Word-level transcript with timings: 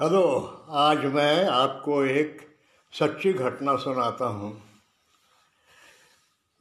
Hello, 0.00 0.22
आज 0.70 1.04
मैं 1.04 1.46
आपको 1.46 2.04
एक 2.04 2.40
सच्ची 2.92 3.32
घटना 3.32 3.76
सुनाता 3.76 4.26
हूँ। 4.26 4.62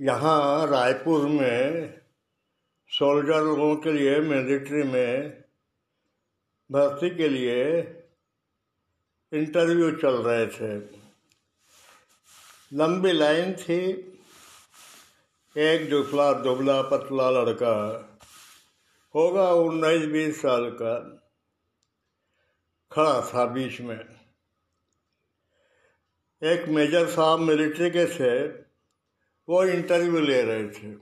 यहाँ 0.01 0.67
रायपुर 0.67 1.25
में 1.27 1.93
सोल्जर 2.89 3.41
लोगों 3.41 3.75
के 3.75 3.91
लिए 3.91 4.19
मिलिट्री 4.19 4.83
में 4.83 5.43
भर्ती 6.71 7.09
के 7.09 7.29
लिए 7.29 7.79
इंटरव्यू 9.33 9.91
चल 9.91 10.21
रहे 10.21 10.47
थे। 10.47 10.77
लंबी 12.73 13.11
लाइन 13.11 13.53
थी। 13.53 13.81
एक 15.57 15.89
दुबला 15.89 16.33
दुबला 16.33 16.81
पतला 16.81 17.29
लड़का 17.31 17.75
होगा 19.15 19.49
उन्नीस 19.49 20.05
बीस 20.05 20.41
साल 20.41 20.69
का। 20.69 21.19
खड़ा 22.93 23.21
था 23.21 23.45
बीच 23.45 23.81
में। 23.81 23.99
एक 26.43 26.69
मेजर 26.69 27.07
साहब 27.07 27.39
मिलिट्री 27.39 27.89
के 27.89 28.05
थे, 28.05 28.47
वो 29.49 29.63
इंटरव्यू 29.63 30.19
ले 30.19 30.41
रहे 30.41 30.67
थे। 30.67 30.97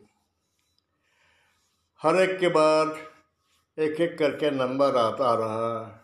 हर 2.02 2.16
एक 2.16 2.40
के 2.40 2.48
बाद 2.48 2.98
एक 3.80 4.02
एक 4.02 4.18
करके 4.18 4.52
नंबर 4.52 4.96
आता 4.96 5.34
रहा। 5.34 5.98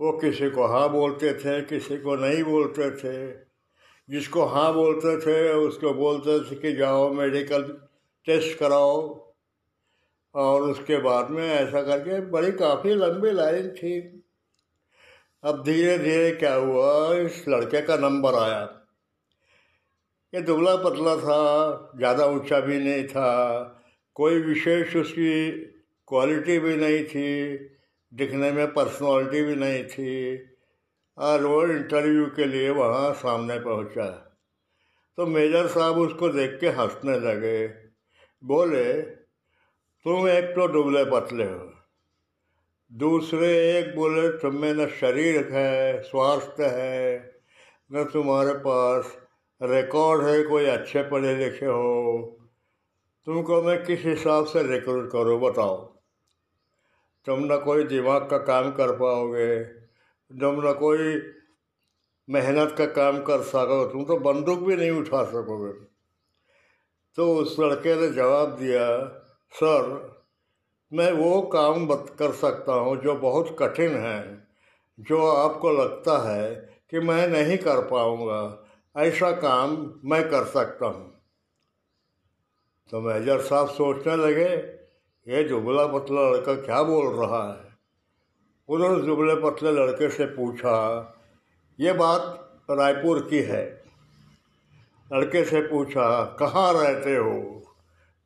वो 0.00 0.12
किसी 0.12 0.50
को 0.50 0.66
हाँ 0.66 0.88
बोलते 0.88 1.34
थे, 1.34 1.62
किसी 1.62 1.98
को 1.98 2.16
नहीं 2.16 2.44
बोलते 2.44 2.90
थे। 2.90 3.44
जिसको 4.10 4.44
हाँ 4.44 4.74
बोलते 4.74 5.20
थे, 5.20 5.52
उसको 5.52 5.94
बोलते 5.94 6.50
थे 6.50 6.60
कि 6.60 6.72
जाओ 6.72 7.12
मेडिकल 7.12 7.62
टेस्ट 8.24 8.58
कराओ। 8.58 9.24
और 10.34 10.62
उसके 10.62 10.98
बाद 10.98 11.30
में 11.30 11.48
ऐसा 11.48 11.82
करके 11.82 12.20
बड़ी 12.20 12.52
काफ़ी 12.52 12.94
लंबी 12.94 13.30
लाइन 13.30 13.70
थी। 13.70 14.23
अब 15.44 15.62
धीरे 15.62 15.98
धीरे 15.98 16.30
क्या 16.30 16.54
हुआ, 16.54 17.14
इस 17.14 17.48
लड़के 17.48 17.80
का 17.82 17.96
नंबर 17.96 18.34
आया। 18.34 18.80
ये 20.34 20.40
दुबला 20.40 20.76
पतला 20.76 21.16
था, 21.16 21.92
ज़्यादा 21.96 22.26
ऊँचा 22.26 22.60
भी 22.60 22.78
नहीं 22.78 23.04
था, 23.04 23.62
कोई 24.14 24.40
विशेष 24.40 24.96
उसकी 24.96 25.50
क्वालिटी 26.08 26.58
भी 26.58 26.76
नहीं 26.76 27.04
थी, 27.04 27.56
दिखने 28.14 28.52
में 28.52 28.66
पर्सनालिटी 28.66 29.42
भी 29.42 29.56
नहीं 29.56 29.84
थी, 29.84 30.36
और 31.18 31.44
वो 31.44 31.66
इंटरव्यू 31.66 32.26
के 32.26 32.44
लिए 32.44 32.70
वहाँ 32.70 33.12
सामने 33.12 33.58
पहुँचा। 33.58 34.06
तो 35.16 35.26
मेजर 35.26 35.66
साहब 35.66 35.98
उसको 35.98 36.28
देख 36.28 36.58
के 36.60 36.68
हंसने 36.68 37.18
लगे। 37.18 37.66
बोले, 38.42 39.02
तुम 40.02 40.28
एक 40.28 40.44
तो 40.44 40.68
दुबले 40.68 41.04
पतले 41.04 41.44
हो। 41.44 41.73
दूसरे 42.94 43.78
एक 43.78 43.96
बोले, 43.96 44.28
तुम 44.28 44.56
में 44.56 44.74
न 44.74 44.86
शरीर 44.86 45.48
है, 45.52 46.02
स्वास्थ्य 46.02 46.64
है, 46.64 47.34
न 47.92 48.04
तुम्हारे 48.04 48.54
पास 48.54 49.18
रिकॉर्ड 49.62 50.24
है, 50.24 50.42
कोई 50.42 50.64
अच्छे 50.64 51.02
पढ़े 51.02 51.36
लिखे 51.36 51.66
हो। 51.66 52.38
तुमको 53.26 53.62
मैं 53.62 53.84
किस 53.84 54.04
हिसाब 54.04 54.46
से 54.46 54.62
रिक्रूट 54.62 55.10
करूँ, 55.12 55.40
बताओ? 55.40 55.98
तुम 57.26 57.40
न 57.52 57.56
कोई 57.56 57.84
दिमाग 57.84 58.30
का 58.30 58.38
काम 58.38 58.70
कर 58.72 58.96
पाओगे, 58.96 59.64
तुम 59.64 60.68
न 60.68 60.72
कोई 60.72 61.22
मेहनत 62.30 62.74
का 62.78 62.86
काम 62.86 63.22
कर 63.22 63.42
सको, 63.42 63.86
तुम 63.86 64.04
तो 64.04 64.16
बंदूक 64.16 64.58
भी 64.58 64.76
नहीं 64.76 64.90
उठा 64.90 65.24
सकोगे। 65.24 65.86
तो 67.16 67.36
उस 67.36 67.56
लड़के 67.60 67.96
ने 67.96 68.08
जवाब 68.08 68.56
दिया, 68.56 69.06
सर 69.50 70.13
मैं 70.94 71.12
वो 71.12 71.40
काम 71.42 71.86
बत 71.86 72.16
कर 72.18 72.32
सकता 72.32 72.72
हूँ 72.72 72.96
जो 72.96 73.14
बहुत 73.14 73.56
कठिन 73.58 73.96
है, 73.96 74.48
जो 75.00 75.26
आपको 75.26 75.72
लगता 75.72 76.18
है 76.30 76.54
कि 76.90 76.98
मैं 76.98 77.28
नहीं 77.28 77.58
कर 77.58 77.80
पाऊँगा। 77.80 78.64
ऐसा 78.96 79.30
काम 79.30 79.94
मैं 80.04 80.28
कर 80.30 80.44
सकता 80.44 80.86
हूँ। 80.86 81.12
तो 82.90 83.00
मेजर 83.00 83.40
साहब 83.40 83.68
सोचने 83.68 84.16
लगे, 84.16 84.48
ये 85.26 85.44
जुबला 85.44 85.86
पतला 85.86 86.30
लड़का 86.30 86.54
क्या 86.54 86.82
बोल 86.82 87.06
रहा 87.14 87.52
है? 87.52 87.76
उन्होंने 88.68 89.02
जुबले 89.02 89.34
पतले 89.34 89.72
लड़के 89.72 90.08
से 90.08 90.26
पूछा, 90.26 90.76
ये 91.80 91.92
बात 91.92 92.50
रायपुर 92.70 93.26
की 93.30 93.42
है? 93.42 93.82
लड़के 95.12 95.44
से 95.44 95.60
पूछा, 95.60 96.24
कहाँ 96.24 96.72
रहते 96.74 97.16
हो? 97.16 97.62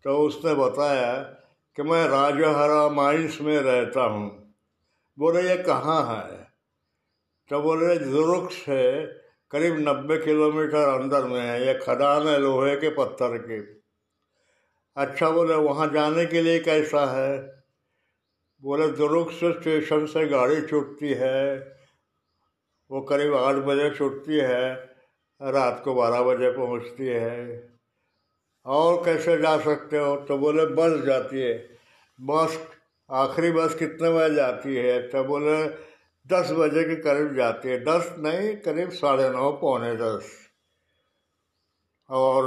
तो 0.04 0.19
उसने 0.19 0.54
बताया 0.54 1.34
कि 1.78 1.83
मैं 1.83 2.09
राजहरा 2.09 2.89
माइंस 2.89 3.39
में 3.41 3.59
रहता 3.59 4.03
हूँ। 4.03 4.55
बोले, 5.19 5.43
ये 5.43 5.56
कहाँ 5.56 6.16
है? 6.16 6.49
तो 7.50 7.61
बोले 7.62 7.97
जुरुक 7.97 8.50
से 8.53 9.06
करीब 9.50 9.77
नब्बे 9.78 10.19
किलोमीटर 10.19 10.89
अंदर 11.00 11.25
में 11.25 11.41
है, 11.41 11.66
ये 11.66 11.75
खदान 11.75 12.28
है 12.28 12.39
लोहे 12.39 12.77
के 12.77 12.89
पत्थर 12.89 13.39
के। 13.39 13.61
अच्छा 14.97 15.31
बोले, 15.31 15.55
वहाँ 15.55 15.91
जाने 15.93 16.27
के 16.27 16.43
लिए 16.43 16.59
कैसा 16.59 17.06
है? 17.06 17.62
बोले 18.62 18.89
दुरुक 18.89 19.31
से 19.31 19.53
स्टेशन 19.53 20.06
से 20.06 20.27
गाड़ी 20.27 20.60
छूटती 20.62 21.09
है, 21.09 21.59
वो 22.91 23.00
करीब 23.00 23.34
आठ 23.34 23.55
बजे 23.55 23.91
छूटती 23.91 24.39
है, 24.39 24.75
रात 25.43 25.83
को 25.84 25.95
बारह 25.95 26.22
बजे 26.22 26.50
पहुँचती 26.50 27.06
है। 27.06 27.78
और 28.68 29.04
कैसे 29.04 29.38
जा 29.38 29.58
सकते 29.58 29.98
हो? 29.98 30.16
तो 30.16 30.38
बोले, 30.38 30.66
बस 30.66 31.04
जाती 31.04 31.40
है। 31.40 31.78
बस, 32.20 32.68
आखिरी 33.10 33.52
बस 33.52 33.74
कितने 33.74 34.10
बजे 34.10 34.34
जाती 34.34 34.76
है? 34.76 35.08
तो 35.08 35.24
बोले, 35.24 35.68
दस 36.26 36.52
बजे 36.52 36.84
के 36.84 36.96
करीब 36.96 37.34
जाती 37.34 37.68
है। 37.68 37.84
दस 37.84 38.14
नहीं, 38.18 38.56
करीब 38.56 38.90
साढ़े 38.90 39.30
नौ, 39.30 39.52
पौने 39.52 39.96
दस। 39.96 40.30
और 42.10 42.44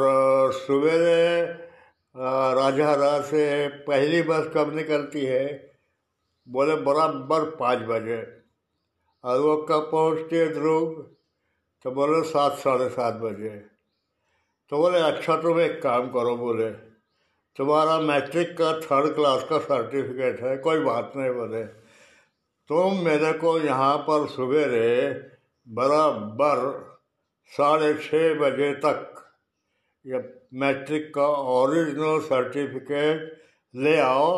सवेरे 0.54 1.42
राजहरा 2.56 3.22
से 3.22 3.68
पहली 3.68 4.22
बस 4.22 4.52
कब 4.56 4.76
निकलती 4.76 5.26
है? 5.26 5.72
बोले, 6.48 6.76
बराबर 6.76 7.56
पाँच 7.56 7.80
बजे। 7.80 8.42
और 9.24 9.40
वो 9.40 9.58
कब 9.58 9.90
पहुँचती 9.92 10.36
है 10.36 10.54
ध्रुव? 10.54 11.10
तो 11.84 11.92
बोले, 11.92 12.30
सात, 12.30 12.54
साढ़े 12.54 12.90
सात 12.90 13.14
बजे। 13.14 13.81
तो 14.72 14.78
बोले 14.78 15.00
अच्छा 15.02 15.36
तुम 15.38 15.60
एक 15.62 15.82
काम 15.84 16.08
करो 16.10 16.36
बोले, 16.38 16.70
तुम्हारा 17.58 17.98
मैट्रिक 18.02 18.52
का 18.58 18.72
थर्ड 18.82 19.14
क्लास 19.16 19.44
का 19.50 19.58
सर्टिफिकेट 19.60 20.40
है, 20.42 20.56
कोई 20.58 20.80
बात 20.80 21.12
नहीं 21.16 21.32
बोले। 21.32 21.64
तुम 22.70 23.00
मेरे 23.06 23.32
को 23.34 23.58
यहाँ 23.60 23.98
पर 24.08 24.28
सवेरे 24.28 25.10
बराबर 25.68 26.64
साढ़े 27.52 27.94
छः 27.96 28.40
बजे 28.40 28.74
तक 28.76 29.22
ये 30.06 30.24
मैट्रिक 30.60 31.14
का 31.16 31.28
ओरिजिनल 31.56 32.20
सर्टिफिकेट 32.22 33.40
ले 33.74 33.98
आओ, 34.00 34.32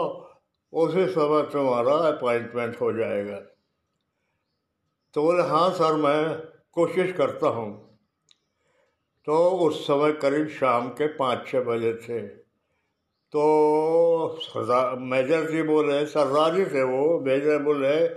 उसी 0.74 1.06
समय 1.08 1.42
तुम्हारा 1.54 1.96
अपॉइंटमेंट 2.10 2.82
हो 2.82 2.92
जाएगा। 2.94 3.40
तो 5.16 5.24
बोले 5.24 5.44
हाँ 5.44 5.70
सर, 5.72 5.96
मैं 5.96 6.36
कोशिश 6.74 7.12
करता 7.14 7.48
हूँ। 7.50 7.93
तो 9.26 9.50
उस 9.50 9.84
समय 9.88 10.12
करीब 10.12 10.48
शाम 10.50 10.88
के 10.90 11.08
पाँच 11.08 11.48
छः 11.48 11.62
बजे 11.62 11.94
थे। 11.96 12.22
तो 13.34 14.40
मेजर 15.02 15.50
जी 15.52 15.62
बोले 15.62 16.06
सरदार 16.06 16.56
जी 16.56 16.66
थे 16.66 16.84
वो, 16.84 17.20
मेजर 17.20 17.62
बोले 17.64 18.08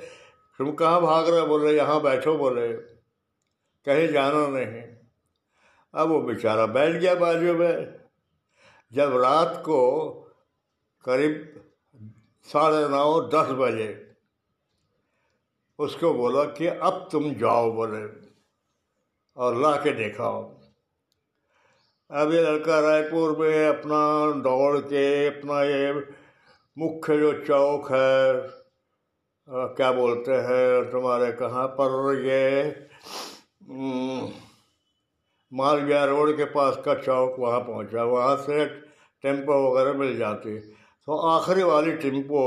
तुम 0.58 0.72
कहाँ 0.72 1.00
भाग 1.02 1.28
रहे? 1.28 1.46
बोले 1.46 1.76
यहाँ 1.76 2.00
बैठो, 2.02 2.36
बोले 2.36 2.72
कहीं 3.86 4.08
जाना 4.08 4.46
नहीं। 4.48 4.82
अब 5.94 6.08
वो 6.08 6.20
बेचारा 6.20 6.66
बैठ 6.66 6.96
गया 6.96 7.14
बाजू 7.14 7.54
में। 7.54 7.94
जब 8.92 9.16
रात 9.16 9.62
को 9.66 9.80
करीब 11.04 11.64
साढ़े 12.46 12.88
नौ, 12.88 13.20
दस 13.20 13.48
बजे 13.52 13.88
उसको 15.78 16.12
बोला 16.14 16.44
कि, 16.44 16.66
अब 16.66 17.08
तुम 17.12 17.32
जाओ, 17.34 17.70
बोले, 17.72 18.04
और 19.36 19.56
ला 19.56 19.76
के 19.76 19.92
देखाओ। 19.92 20.55
अब 22.10 22.32
ये 22.32 22.40
लड़का 22.42 22.78
रायपुर 22.80 23.36
में 23.38 23.66
अपना 23.68 24.00
दौड़ 24.42 24.78
के 24.78 25.06
अपना 25.26 25.62
ये 25.64 25.92
मुख्य 26.76 27.16
जो 27.18 27.32
चौक 27.44 27.90
है 27.92 28.38
आ, 29.48 29.66
क्या 29.74 29.90
बोलते 29.92 30.32
हैं 30.32 30.90
तुम्हारे 30.90 31.32
कहाँ 31.32 31.66
पर 31.80 32.20
ये 32.24 32.44
मालविया 35.52 36.04
रोड 36.04 36.36
के 36.36 36.44
पास 36.44 36.78
का 36.84 36.94
चौक 36.94 37.36
वहाँ 37.38 37.60
पहुँचा। 37.60 38.04
वहाँ 38.04 38.36
से 38.36 38.64
टेंपो 39.24 39.58
वगैरह 39.66 39.98
मिल 39.98 40.16
जाती। 40.16 40.58
तो 40.58 41.16
आखिरी 41.30 41.62
वाली 41.62 41.92
टेंपो 41.96 42.42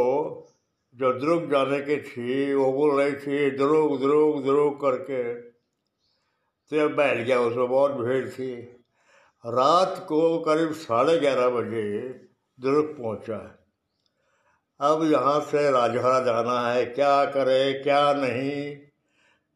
जो 0.96 1.14
द्रुग 1.20 1.50
जाने 1.52 1.82
की 1.82 2.02
थी 2.02 2.54
वो 2.54 2.72
बोल 2.74 3.00
रही 3.02 3.14
थी 3.14 3.50
द्रुग 3.58 4.00
द्रुग 4.00 4.44
द्रुग 4.44 4.82
करके। 4.82 5.24
तो 5.34 6.90
बैठ 6.96 7.18
गया 7.18 7.40
उसमें 7.42 7.68
बहुत 7.70 7.92
भीड़ 7.92 8.28
थी। 8.30 8.79
रात 9.46 10.06
को 10.10 10.40
करीब 10.40 10.72
साढ़े 10.72 11.20
ग्यारह 11.20 11.50
बजे 11.50 12.10
दुर्ग 12.60 12.86
पहुँचा 12.86 13.56
अब 14.82 15.04
यहाँ 15.04 15.40
से 15.42 15.72
राजहरा 15.72 16.20
जाना 16.20 16.72
है, 16.72 16.86
क्या 16.86 17.26
करे, 17.26 17.74
क्या 17.74 18.14
नहीं। 18.14 18.78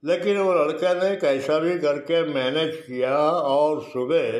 लेकिन 0.03 0.37
वो 0.37 0.53
लड़के 0.53 0.93
ने 0.93 1.15
कैसा 1.15 1.59
भी 1.59 1.79
करके 1.79 2.23
मैनेज 2.33 2.75
किया 2.75 3.17
और 3.31 3.81
सुबह 3.81 4.39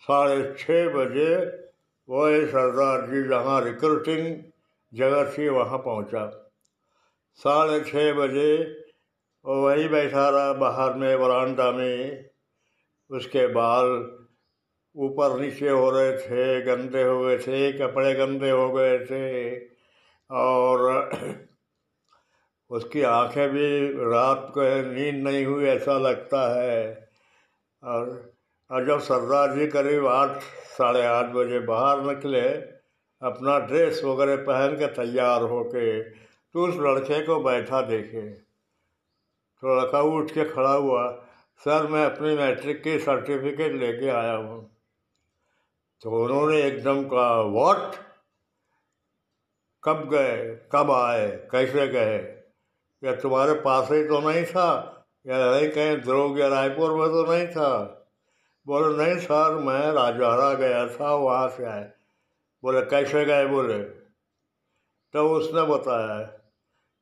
साढ़े 0.00 0.54
छः 0.58 0.88
बजे 0.88 1.36
वो 2.08 2.46
सरदार 2.46 3.06
जी 3.06 3.28
जहाँ 3.28 3.60
रिक्रूटिंग 3.64 4.36
जगह 4.94 5.30
थी 5.30 5.48
वहाँ 5.48 5.78
पहुँचा। 5.78 6.26
साढ़े 7.34 7.80
छः 7.80 8.12
बजे 8.12 8.56
वो 9.44 9.62
वहीं 9.66 9.88
बैठा 9.88 10.28
रहा 10.28 10.52
बाहर 10.52 10.94
में, 10.94 11.20
बरामदा 11.20 11.70
में। 11.70 12.24
उसके 13.10 13.46
बाल 13.46 14.17
ऊपर 14.96 15.40
नीचे 15.40 15.68
हो 15.68 15.90
रहे 15.90 16.12
थे, 16.18 16.60
गंदे 16.62 17.02
हो 17.02 17.20
गए 17.20 17.38
थे, 17.38 17.72
कपड़े 17.72 18.14
गंदे 18.14 18.50
हो 18.50 18.70
गए 18.72 18.98
थे। 18.98 19.58
और 20.30 21.10
उसकी 22.70 23.02
आँखें 23.02 23.48
भी 23.50 23.88
रात 24.10 24.50
को 24.54 24.62
नींद 24.92 25.22
नहीं 25.28 25.44
हुई, 25.46 25.64
ऐसा 25.64 25.98
लगता 25.98 26.62
है। 26.62 27.08
और 27.82 28.86
जब 28.86 28.98
सरदार 29.00 29.54
जी 29.56 29.66
करीब 29.66 30.06
आठ, 30.06 30.42
साढ़े 30.78 31.04
आठ 31.06 31.26
बजे 31.26 31.60
बाहर 31.60 32.02
निकले, 32.02 32.48
अपना 33.22 33.58
ड्रेस 33.58 34.02
वगैरह 34.04 34.36
पहन 34.36 34.76
के 34.76 34.86
तैयार 34.86 35.42
होके 35.42 36.00
तो 36.54 36.66
उस 36.66 36.76
लड़के 36.76 37.22
को 37.26 37.40
बैठा 37.40 37.80
देखे। 37.82 38.28
तो 39.62 39.80
लड़का 39.80 40.00
उठ 40.00 40.30
के 40.30 40.44
खड़ा 40.44 40.72
हुआ, 40.72 41.10
सर, 41.60 41.86
मैं 41.86 42.04
अपनी 42.04 42.36
मैट्रिक 42.36 42.82
की 42.82 42.98
सर्टिफिकेट 42.98 43.72
लेके 43.72 44.08
आया 44.08 44.34
हूँ। 44.34 44.77
तो 46.02 46.24
उन्होंने 46.24 46.62
एकदम 46.62 47.08
कहा 47.08 47.40
वॉट 47.40 47.94
कब 49.84 50.10
गए? 50.10 50.54
कब 50.72 50.90
आए? 50.90 51.48
कैसे 51.50 51.88
गए? 51.88 52.42
या 53.04 53.14
तुम्हारे 53.14 53.54
पास 53.54 53.88
ही 53.92 54.04
तो 54.04 54.30
नहीं 54.30 54.44
था? 54.44 54.94
या 55.26 55.50
नहीं 55.50 55.70
कहीं 55.70 56.00
द्रोग 56.00 56.40
या 56.40 56.48
रायपुर 56.48 56.92
में 56.94 57.08
तो 57.08 57.32
नहीं 57.32 57.48
था? 57.48 57.84
बोले, 58.66 59.04
नहीं 59.04 59.18
सर, 59.18 59.54
मैं 59.54 59.92
राजवाड़ा 59.92 60.54
गया 60.54 60.86
था, 60.86 61.14
वहाँ 61.14 61.48
से 61.48 61.64
आए। 61.64 61.92
बोले, 62.62 62.82
कैसे 62.82 63.24
गए? 63.24 63.46
बोले। 63.46 63.82
तो 65.12 65.30
उसने 65.30 65.62
बताया 65.62 66.22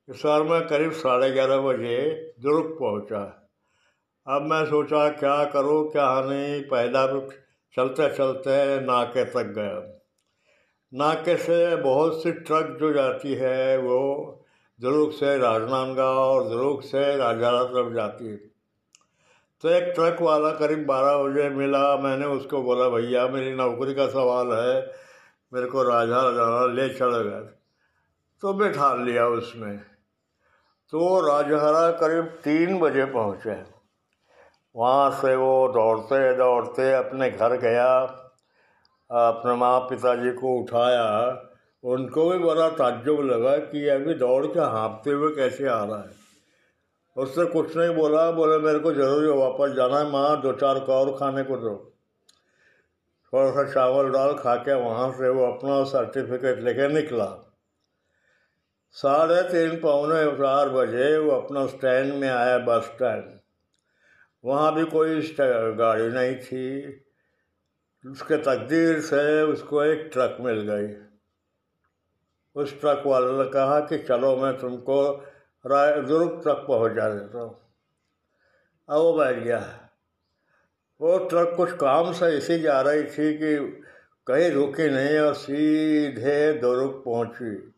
कि 0.07 0.15
सर, 0.15 0.43
मैं 0.43 0.69
करीब 0.69 0.93
साढ़े 0.93 1.31
ग्यारह 1.31 1.59
बजे 1.59 2.35
दुर्ग 2.41 2.77
पहुँचा। 2.81 3.51
अब 4.27 4.43
मैं 4.43 4.67
सोचा, 4.67 5.09
क्या 5.09 5.45
करूँ, 5.45 5.93
क्या 5.93 6.21
नहीं, 6.21 6.63
पैदा 6.63 7.07
चलते 7.75 8.09
चलते 8.15 8.81
नाके 8.81 9.25
तक 9.25 9.53
गया 9.59 9.93
नाके 10.93 11.37
से 11.37 11.77
बहुत 11.77 12.23
सी 12.23 12.33
ट्रक 12.33 12.77
जो 12.81 12.93
जाती 12.93 13.35
है, 13.35 13.79
वो 13.79 14.01
दुर्ग 14.81 15.13
से 15.13 15.39
राजनांदगांव 15.39 16.19
और 16.19 16.49
दुर्ग 16.49 16.81
से 16.81 17.17
राजारा 17.17 17.63
तरफ़ 17.65 17.93
जाती 17.95 18.27
है। 18.27 18.37
तो 19.63 19.69
एक 19.69 19.93
ट्रक 19.95 20.21
वाला 20.21 20.51
करीब 20.51 20.87
बारह 20.87 21.17
बजे 21.19 21.49
मिला। 21.49 21.97
मैंने 21.97 22.27
उसको 22.27 22.63
बोला, 22.63 22.89
भैया, 22.89 23.27
मेरी 23.29 23.53
नौकरी 23.53 23.95
का 23.95 24.07
सवाल 24.07 24.53
है। 24.53 24.75
मेरे 25.53 25.67
को 25.67 25.83
राजा 25.83 26.21
जाना 26.33 26.67
ले 26.67 26.89
चलेगा 26.89 27.41
तो 28.43 28.53
बैठा 28.53 28.95
लिया 28.95 29.27
उसमें 29.27 29.79
तो 30.93 31.21
राजहरा 31.21 31.91
करीब 31.91 32.25
तीन 32.45 32.79
बजे 32.79 33.05
पहुँचे। 33.05 33.76
वहाँ 34.77 35.11
से 35.11 35.37
वो 35.37 35.69
दौड़ते 35.69 36.37
दौड़ते 36.37 36.93
अपने 36.93 37.31
घर 37.31 37.57
गया, 37.57 38.01
अपने 39.11 39.55
माँ 39.55 39.81
पिताजी 39.81 40.31
को 40.31 40.55
उठाया। 40.61 41.07
उनको 41.85 42.31
भी 42.31 42.39
बड़ा 42.39 42.69
ताज्जुब 42.69 43.21
लगा 43.21 43.57
कि 43.57 43.89
अभी 43.89 44.15
दौड़ 44.15 44.47
के 44.47 44.61
हाँपते 44.61 45.11
हुए 45.11 45.35
कैसे 45.37 45.69
आ 45.69 45.85
रहा 45.85 45.99
है। 45.99 46.27
उससे 47.17 47.45
कुछ 47.45 47.77
नहीं 47.77 47.95
बोला, 47.97 48.31
बोले, 48.31 48.59
मेरे 48.59 48.79
को 48.79 48.93
ज़रूरी 48.93 49.29
वापस 49.29 49.75
जाना 49.77 49.99
है, 49.99 50.11
माँ 50.11 50.41
दो 50.41 50.53
चार 50.53 50.79
को 50.79 50.93
और 50.93 51.17
खाने 51.19 51.43
को 51.43 51.57
दो। 51.57 51.93
थोड़ा 53.33 53.51
सा 53.51 53.65
चावल 53.73 54.11
डाल 54.11 54.33
खा 54.35 54.55
के 54.57 54.75
वहाँ 54.75 55.11
से 55.13 55.29
वो 55.29 55.47
अपना 55.47 55.85
सर्टिफिकेट 55.85 56.59
लेके 56.59 56.89
निकला। 56.89 57.27
साढ़े 58.93 59.43
तीन 59.43 59.81
पौने 59.81 60.25
चार 60.37 60.69
बजे 60.69 61.19
वो 61.19 61.31
अपना 61.31 61.67
स्टैंड 61.67 62.15
में 62.15 62.29
आया 62.29 62.59
बस 62.59 62.83
स्टैंड। 62.85 63.36
वहाँ 64.47 64.75
भी 64.75 64.85
कोई 64.85 65.21
गाड़ी 65.75 66.09
नहीं 66.09 66.37
थी। 66.37 66.93
उसके 68.11 68.37
तकदीर 68.37 69.01
से 69.01 69.43
उसको 69.43 69.85
एक 69.85 70.11
ट्रक 70.13 70.37
मिल 70.41 70.61
गई। 70.61 71.07
उस 72.63 72.81
ट्रक 72.81 73.03
वाले 73.07 73.45
ने 73.45 73.51
कहा 73.51 73.81
कि 73.81 73.99
चलो 73.99 74.37
मैं 74.37 74.59
तुमको 74.59 75.13
राय 75.67 76.03
दुर्ग 76.03 76.41
तक 76.45 76.65
पहुँचा 76.69 77.09
देता 77.09 77.39
हूँ। 77.39 77.61
अब 78.89 78.97
वो 78.97 79.13
बैठ 79.19 79.37
गया। 79.37 79.91
वो 81.01 81.19
ट्रक 81.19 81.55
कुछ 81.57 81.73
काम 81.73 82.13
से 82.13 82.37
इसी 82.37 82.59
जा 82.59 82.81
रही 82.81 83.05
थी 83.05 83.39
कि 83.39 83.83
कहीं 84.27 84.51
रुकी 84.51 84.89
नहीं 84.89 85.19
और 85.19 85.35
सीधे 85.35 86.53
दुर्ग 86.53 87.03
पहुँची। 87.05 87.75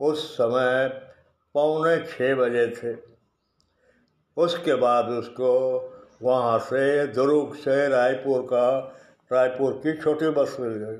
उस 0.00 0.34
समय 0.34 0.88
पौने 1.54 2.06
छः 2.06 2.34
बजे 2.34 2.66
थे। 2.66 3.11
उसके 4.36 4.74
बाद 4.74 5.08
उसको 5.08 5.52
वहाँ 6.22 6.58
से 6.58 7.06
दुर्ग 7.06 7.54
से 7.54 7.88
रायपुर 7.88 8.42
का, 8.42 8.78
रायपुर 9.30 9.72
की 9.72 9.96
छोटी 10.02 10.28
बस 10.30 10.56
मिल 10.60 10.72
गई। 10.72 10.98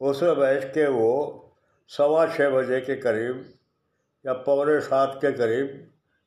उसमें 0.00 0.38
बैठ 0.38 0.64
के 0.64 0.86
वो 0.88 1.10
सवा 1.90 2.26
छः 2.26 2.50
बजे 2.50 2.80
के 2.80 2.96
करीब 2.96 3.44
या 4.24 4.32
पौने 4.32 4.80
सात 4.80 5.18
के 5.20 5.32
करीब 5.32 5.68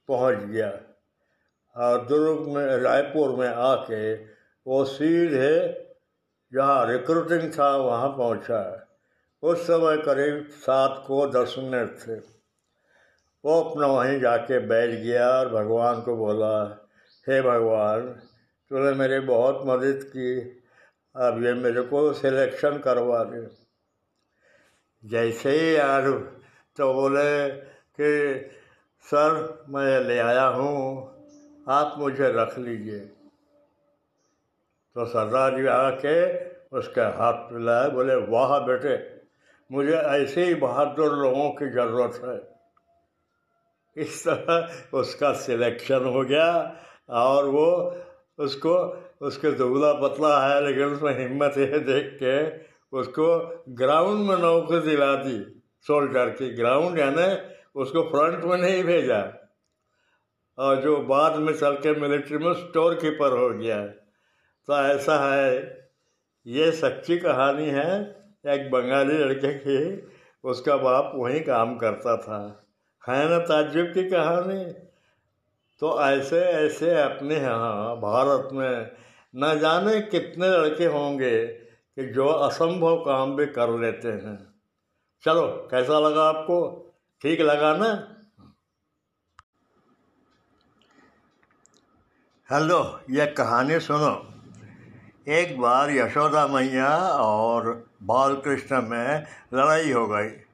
पहुँच 0.09 0.37
गया 0.37 0.69
और 1.75 2.05
दुर्ग 2.05 2.47
में, 2.47 2.65
रायपुर 2.77 3.35
में 3.35 3.47
आके 3.47 4.13
वो 4.65 4.83
सीधे 4.85 5.51
जहाँ 6.53 6.85
रिक्रूटिंग 6.87 7.51
था 7.53 7.75
वहाँ 7.77 8.09
पहुँचा। 8.09 8.61
उस 9.43 9.63
समय 9.67 9.97
करीब 9.97 10.47
सात 10.49 11.03
को 11.07 11.25
दस 11.27 11.55
मिनट 11.59 11.97
थे। 11.99 12.15
वो 13.45 13.61
अपना 13.61 13.87
वहीं 13.87 14.19
जाके 14.19 14.59
बैठ 14.59 14.89
गया 14.89 15.29
और 15.29 15.49
भगवान 15.49 16.01
को 16.01 16.15
बोला, 16.15 16.87
हे 17.29 17.41
भगवान, 17.41 18.01
तूने 18.69 18.93
मेरी 18.93 19.19
बहुत 19.19 19.63
मदद 19.65 20.03
की, 20.03 20.41
अब 21.15 21.43
ये 21.43 21.53
मेरे 21.53 21.81
को 21.81 22.13
सिलेक्शन 22.13 22.77
करवा 22.77 23.23
दे। 23.23 23.47
जैसे 25.09 25.49
ही 25.49 25.77
यार 25.77 26.09
तो 26.77 26.93
बोले 26.93 27.49
कि, 28.01 28.49
सर, 29.01 29.65
मैं 29.69 29.99
ले 29.99 30.19
आया 30.19 30.45
हूँ, 30.45 31.07
आप 31.69 31.95
मुझे 31.97 32.31
रख 32.31 32.59
लीजिए। 32.59 32.99
तो 34.95 35.05
सरदार 35.05 35.57
जी 35.57 35.67
आके 35.67 36.45
उसके 36.77 37.01
हाथ 37.01 37.33
पिलाए 37.33 37.89
बोले, 37.89 38.15
वाह 38.15 38.59
बेटे, 38.59 39.21
मुझे 39.71 39.93
ऐसे 39.93 40.45
ही 40.45 40.55
बहादुर 40.55 41.15
लोगों 41.15 41.49
की 41.51 41.69
ज़रूरत 41.69 42.21
है। 42.25 42.54
इस 43.97 44.27
तरह 44.27 44.97
उसका 44.97 45.33
सिलेक्शन 45.33 46.05
हो 46.05 46.21
गया 46.21 46.75
और 47.09 47.45
वो 47.45 47.97
उसको, 48.39 49.03
उसके 49.21 49.51
दुबला 49.51 49.93
पतला 49.93 50.47
है, 50.47 50.67
लेकिन 50.67 50.83
उसमें 50.83 51.19
हिम्मत 51.19 51.53
है 51.57 51.79
देख 51.79 52.17
के 52.23 52.65
उसको 52.97 53.63
ग्राउंड 53.69 54.29
में 54.29 54.37
नौकरी 54.37 54.79
दिला 54.79 55.15
दी 55.15 55.61
सोल्जर 55.87 56.29
की 56.29 56.53
ग्राउंड 56.53 56.99
यानी 56.99 57.37
उसको 57.75 58.03
फ्रंट 58.03 58.43
में 58.43 58.57
नहीं 58.57 58.83
भेजा। 58.83 59.51
और 60.57 60.81
जो 60.81 60.97
बाद 60.97 61.35
में 61.35 61.53
चल 61.53 61.75
के 61.75 61.99
मिलिट्री 61.99 62.37
में 62.37 62.53
स्टोर 62.53 62.93
कीपर 62.93 63.37
हो 63.37 63.49
गया। 63.49 63.85
तो 64.67 64.85
ऐसा 64.85 65.33
है, 65.33 65.87
ये 66.47 66.71
सच्ची 66.71 67.17
कहानी 67.17 67.65
है, 67.65 68.01
एक 68.47 68.71
बंगाली 68.71 69.17
लड़के 69.17 69.53
की, 69.53 70.07
उसका 70.43 70.77
बाप 70.77 71.11
वहीं 71.15 71.41
काम 71.41 71.77
करता 71.77 72.17
था। 72.17 72.64
है 73.09 73.29
ना 73.29 73.37
ताजुब 73.37 73.93
की 73.93 74.09
कहानी? 74.09 74.65
तो 75.79 76.01
ऐसे 76.01 76.39
ऐसे 76.39 77.01
अपने 77.01 77.35
यहाँ 77.35 77.95
भारत 77.95 78.49
में 78.53 78.91
न 79.35 79.59
जाने 79.59 80.01
कितने 80.01 80.49
लड़के 80.49 80.85
होंगे 80.85 81.45
कि 81.47 82.05
जो 82.05 82.27
असंभव 82.27 82.95
काम 82.95 83.35
भी 83.35 83.45
कर 83.45 83.69
लेते 83.69 84.07
हैं। 84.07 84.55
चलो, 85.25 85.67
कैसा 85.71 85.99
लगा 85.99 86.23
आपको? 86.23 86.57
ठीक 87.21 87.41
लगा 87.41 87.77
ना? 87.77 88.15
हेलो, 92.51 92.99
ये 93.09 93.25
कहानी 93.25 93.79
सुनो। 93.79 94.33
एक 95.27 95.59
बार 95.59 95.91
यशोदा 95.91 96.47
मैया 96.47 96.97
और 97.09 97.89
बालकृष्ण 98.03 98.81
में 98.81 99.25
लड़ाई 99.53 99.91
हो 99.91 100.07
गई। 100.07 100.44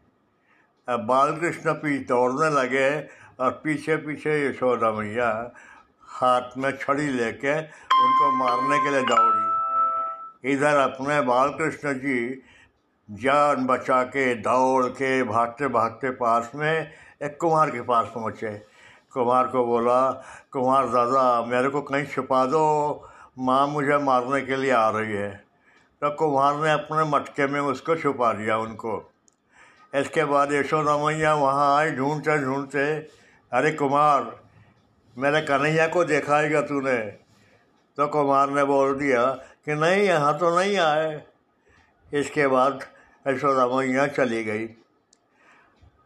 बालकृष्ण 0.98 1.74
पीछे 1.74 2.06
दौड़ने 2.06 2.50
लगे 2.50 3.02
और 3.40 3.52
पीछे 3.52 3.96
पीछे 3.96 4.50
यशोदा 4.50 4.92
मैया 4.92 5.54
हाथ 6.08 6.42
में 6.58 6.78
छड़ी 6.78 7.08
लेके 7.08 7.62
उनको 7.62 8.32
मारने 8.32 8.80
के 8.80 8.90
लिए 8.90 9.02
दौड़ी। 9.02 10.52
इधर 10.52 10.76
अपने 10.76 11.22
बालकृष्ण 11.22 11.94
जी 11.94 12.42
जान 13.12 13.66
बचा 13.66 14.04
के, 14.04 14.36
दौड़ 14.36 14.86
के 14.86 15.24
भागते 15.24 15.68
भागते 15.68 16.10
पास 16.10 16.52
में 16.56 16.92
एक 17.24 17.38
कुमार 17.42 17.70
के 17.70 17.82
पास 17.82 18.12
पहुँचे। 18.16 18.52
कुमार 19.12 19.48
को 19.48 19.66
बोला, 19.66 20.12
कुमार 20.52 20.88
दादा, 20.88 21.46
मेरे 21.46 21.70
को 21.70 21.82
कहीं 21.82 22.06
छुपा 22.06 22.46
दो। 22.46 23.08
माँ 23.40 23.68
मुझे 23.68 23.98
मारने 23.98 24.42
के 24.42 24.56
लिए 24.56 24.72
आ 24.72 24.90
रही 24.90 25.14
है। 25.14 25.44
तो 26.02 26.10
कुमार 26.10 26.56
ने 26.56 26.72
अपने 26.72 27.04
मटके 27.04 27.48
में 27.48 27.62
उसको 27.62 27.96
छुपा 27.96 28.34
दिया 28.34 28.58
उनको। 28.58 29.11
इसके 29.96 30.26
बाद 30.26 30.54
यशोदा 30.54 30.98
मैया 30.98 31.34
वहाँ 31.34 31.78
आई 31.78 31.92
ढूंढते 31.92 32.38
ढूंढते, 32.38 32.94
अरे 33.52 33.72
कुमार, 33.72 34.40
मेरे 35.18 35.42
कन्हैया 35.42 35.88
को 35.88 36.04
देखाएगा 36.04 36.62
तूने? 36.62 36.98
तो 37.98 38.08
कुमार 38.08 38.50
ने 38.50 38.64
बोल 38.64 38.96
दिया 38.96 39.26
कि, 39.66 39.74
नहीं, 39.76 40.04
यहाँ 40.04 40.38
तो 40.38 40.60
नहीं 40.60 40.78
आए। 40.78 41.24
इसके 42.14 42.48
बाद 42.48 42.80
यशोदा 43.28 43.68
मैया 43.68 44.08
चली 44.08 44.44
गई। 44.44 44.66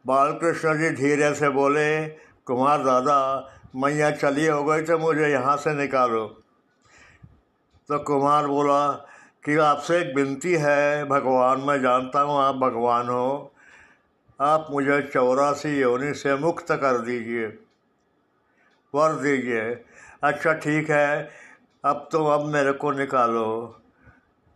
बाल 0.07 0.31
कृष्ण 0.31 0.77
जी 0.77 0.89
धीरे 0.89 1.33
से 1.33 1.49
बोले, 1.49 2.07
कुमार 2.45 2.83
दादा, 2.83 3.49
मैया 3.75 4.11
चली 4.11 4.45
हो 4.47 4.63
गई 4.63 4.81
तो 4.81 4.97
मुझे 4.97 5.27
यहाँ 5.27 5.57
से 5.57 5.73
निकालो। 5.73 6.25
तो 7.89 7.99
कुमार 7.99 8.47
बोला 8.47 8.91
कि, 9.45 9.57
आपसे 9.57 9.99
एक 9.99 10.15
विनती 10.15 10.53
है, 10.53 11.05
भगवान 11.05 11.59
मैं 11.59 11.81
जानता 11.81 12.21
हूँ, 12.21 12.37
आप 12.39 12.55
भगवान 12.55 13.09
हो। 13.09 13.51
आप 14.41 14.67
मुझे 14.71 15.01
चौरासी 15.01 15.81
योनि 15.81 16.13
से 16.13 16.35
मुक्त 16.35 16.65
कर 16.71 16.97
दीजिए। 16.97 17.47
वर 18.95 19.13
दीजिए। 19.13 19.85
अच्छा 20.23 20.53
ठीक 20.53 20.91
है। 20.91 21.31
अब 21.85 22.09
तो 22.11 22.25
अब 22.25 22.45
मेरे 22.45 22.71
को 22.71 22.91
निकालो। 22.91 23.81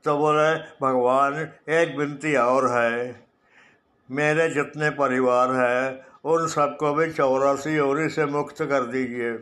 तो 0.03 0.17
बोले, 0.17 0.55
भगवान, 0.55 1.33
एक 1.69 1.97
विनती 1.97 2.35
और 2.35 2.71
है। 2.71 3.27
मेरे 4.11 4.49
जितने 4.49 4.89
परिवार 4.89 5.51
हैं, 5.51 6.07
उन 6.25 6.47
सबको 6.47 6.93
भी 6.93 7.13
चौरासी 7.13 7.79
ओरी 7.79 8.09
से 8.09 8.25
मुक्त 8.25 8.55
कर 8.61 8.85
दीजिए। 8.85 9.33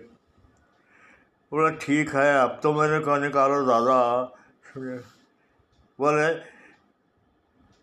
बोले, 1.51 1.75
ठीक 1.75 2.15
है, 2.15 2.41
अब 2.41 2.60
तो 2.63 2.74
मेरे 2.74 3.00
को 3.00 3.17
निकालो, 3.17 3.65
दादा। 3.65 4.24
बोले, 6.00 6.36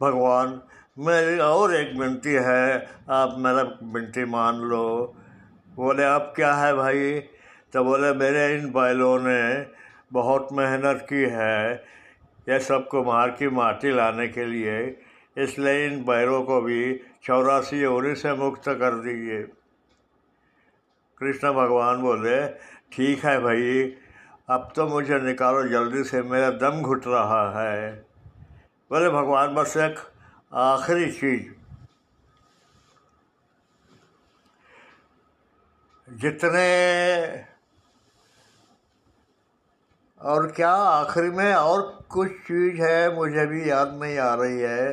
भगवान 0.00 0.62
मेरी 0.98 1.38
और 1.38 1.74
एक 1.74 1.96
विनती 1.96 2.32
है, 2.32 2.88
आप 3.10 3.34
मेरा 3.38 3.62
विनती 3.82 4.24
मान 4.24 4.56
लो। 4.56 5.14
बोले, 5.74 6.04
अब 6.04 6.32
क्या 6.36 6.54
है 6.54 6.74
भाई? 6.74 7.20
तो 7.72 7.84
बोले, 7.84 8.12
मेरे 8.12 8.58
इन 8.58 8.70
बैलों 8.70 9.18
ने 9.20 9.66
बहुत 10.12 10.48
मेहनत 10.52 11.06
की 11.08 11.22
है 11.22 11.84
यह 12.48 12.58
सब 12.58 12.88
कुमार 12.88 13.30
की 13.30 13.48
माटी 13.48 13.92
लाने 13.92 14.28
के 14.28 14.44
लिए। 14.44 15.00
इसलिए 15.38 15.86
इन 15.86 16.04
बैलों 16.04 16.42
को 16.42 16.60
भी 16.60 17.00
चौरासी 17.24 17.84
ओरी 17.86 18.14
से 18.14 18.32
मुक्त 18.32 18.62
कर 18.68 18.94
दीजिए। 18.94 19.42
कृष्ण 21.18 21.52
भगवान 21.52 22.02
बोले, 22.02 22.46
ठीक 22.92 23.24
है 23.24 23.40
भाई, 23.40 23.92
अब 24.48 24.72
तो 24.76 24.86
मुझे 24.86 25.18
निकालो, 25.18 25.68
जल्दी 25.68 26.04
से 26.04 26.22
मेरा 26.22 26.50
दम 26.50 26.82
घुट 26.82 27.06
रहा 27.06 27.62
है। 27.62 28.06
बोले, 28.90 29.10
भगवान, 29.10 29.54
बस 29.54 29.76
एक 29.76 30.13
आखिरी 30.54 31.10
चीज़, 31.10 31.46
जितने 36.08 36.68
और 40.20 40.46
क्या, 40.52 40.70
आखिरी 40.70 41.30
में 41.30 41.54
और 41.54 41.82
कुछ 42.08 42.30
चीज़ 42.30 42.80
है, 42.82 43.14
मुझे 43.16 43.46
भी 43.46 43.70
याद 43.70 43.98
नहीं 44.02 44.18
आ 44.18 44.34
रही 44.34 44.60
है, 44.60 44.92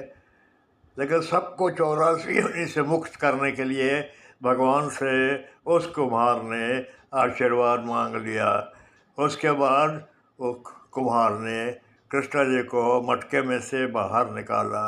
लेकिन 0.98 1.22
सबको 1.22 1.70
चौरासी 1.72 2.66
से 2.68 2.82
मुक्त 2.82 3.16
करने 3.16 3.52
के 3.52 3.64
लिए 3.64 4.02
भगवान 4.44 4.90
से 4.90 5.14
उस 5.66 5.88
कुम्हार 5.88 6.42
ने 6.44 6.66
आशीर्वाद 7.14 7.86
मांग 7.86 8.16
लिया। 8.16 8.50
उसके 9.18 9.52
बाद 9.52 10.08
वो 10.40 10.54
कुम्हार 10.92 11.40
ने 11.40 11.72
कृष्णा 12.12 12.44
जी 12.44 12.64
को 12.64 13.02
मटके 13.12 13.42
में 13.42 13.60
से 13.62 13.86
बाहर 13.88 14.32
निकाला। 14.32 14.86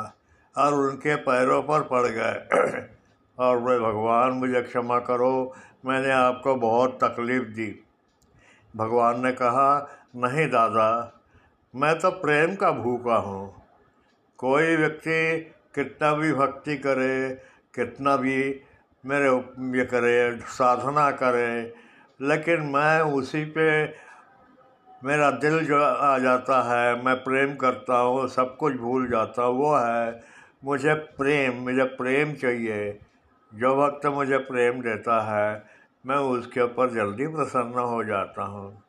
और 0.57 0.73
उनके 0.73 1.15
पैरों 1.15 1.63
पर 1.63 1.81
पड़ 1.81 2.07
गए। 2.07 2.47
और 3.39 3.57
वे, 3.57 3.79
भगवान, 3.79 4.31
मुझे 4.31 4.61
क्षमा 4.61 4.99
करो। 4.99 5.53
मैंने 5.85 6.11
आपको 6.11 6.55
बहुत 6.55 6.99
तकलीफ़ 7.03 7.43
दी। 7.43 7.85
भगवान 8.75 9.23
ने 9.23 9.31
कहा, 9.31 9.89
नहीं 10.15 10.47
दादा, 10.47 11.21
मैं 11.75 11.99
तो 11.99 12.11
प्रेम 12.11 12.55
का 12.55 12.71
भूखा 12.71 13.15
हूँ। 13.15 13.63
कोई 14.37 14.75
व्यक्ति 14.75 15.39
कितना 15.75 16.13
भी 16.13 16.33
भक्ति 16.33 16.77
करे, 16.77 17.41
कितना 17.75 18.15
भी 18.15 18.61
मेरे 19.05 19.29
ये 19.79 19.85
करे, 19.85 20.37
साधना 20.37 21.11
करे, 21.11 21.73
लेकिन 22.21 22.61
मैं 22.61 23.01
उसी 23.01 23.45
पे, 23.45 23.85
मेरा 25.03 25.31
दिल 25.31 25.65
जो 25.65 25.83
आ 25.83 26.17
जाता 26.17 26.61
है, 26.61 27.05
मैं 27.05 27.15
प्रेम 27.15 27.55
करता 27.55 27.97
हूँ, 27.97 28.27
सब 28.27 28.57
कुछ 28.57 28.73
भूल 28.73 29.09
जाता 29.09 29.43
हूँ, 29.43 29.57
वो 29.57 29.75
है 29.75 30.32
मुझे 30.63 30.93
प्रेम 30.93 31.53
मुझे 31.53 31.83
प्रेम 31.83 32.33
चाहिए। 32.33 32.99
जो 33.51 33.75
वक्त 33.75 34.05
मुझे 34.05 34.37
प्रेम 34.37 34.81
देता 34.81 35.21
है, 35.21 35.63
मैं 36.05 36.15
उसके 36.15 36.61
ऊपर 36.61 36.93
जल्दी 36.93 37.27
प्रसन्न 37.27 37.79
हो 37.79 38.03
जाता 38.03 38.43
हूँ। 38.43 38.83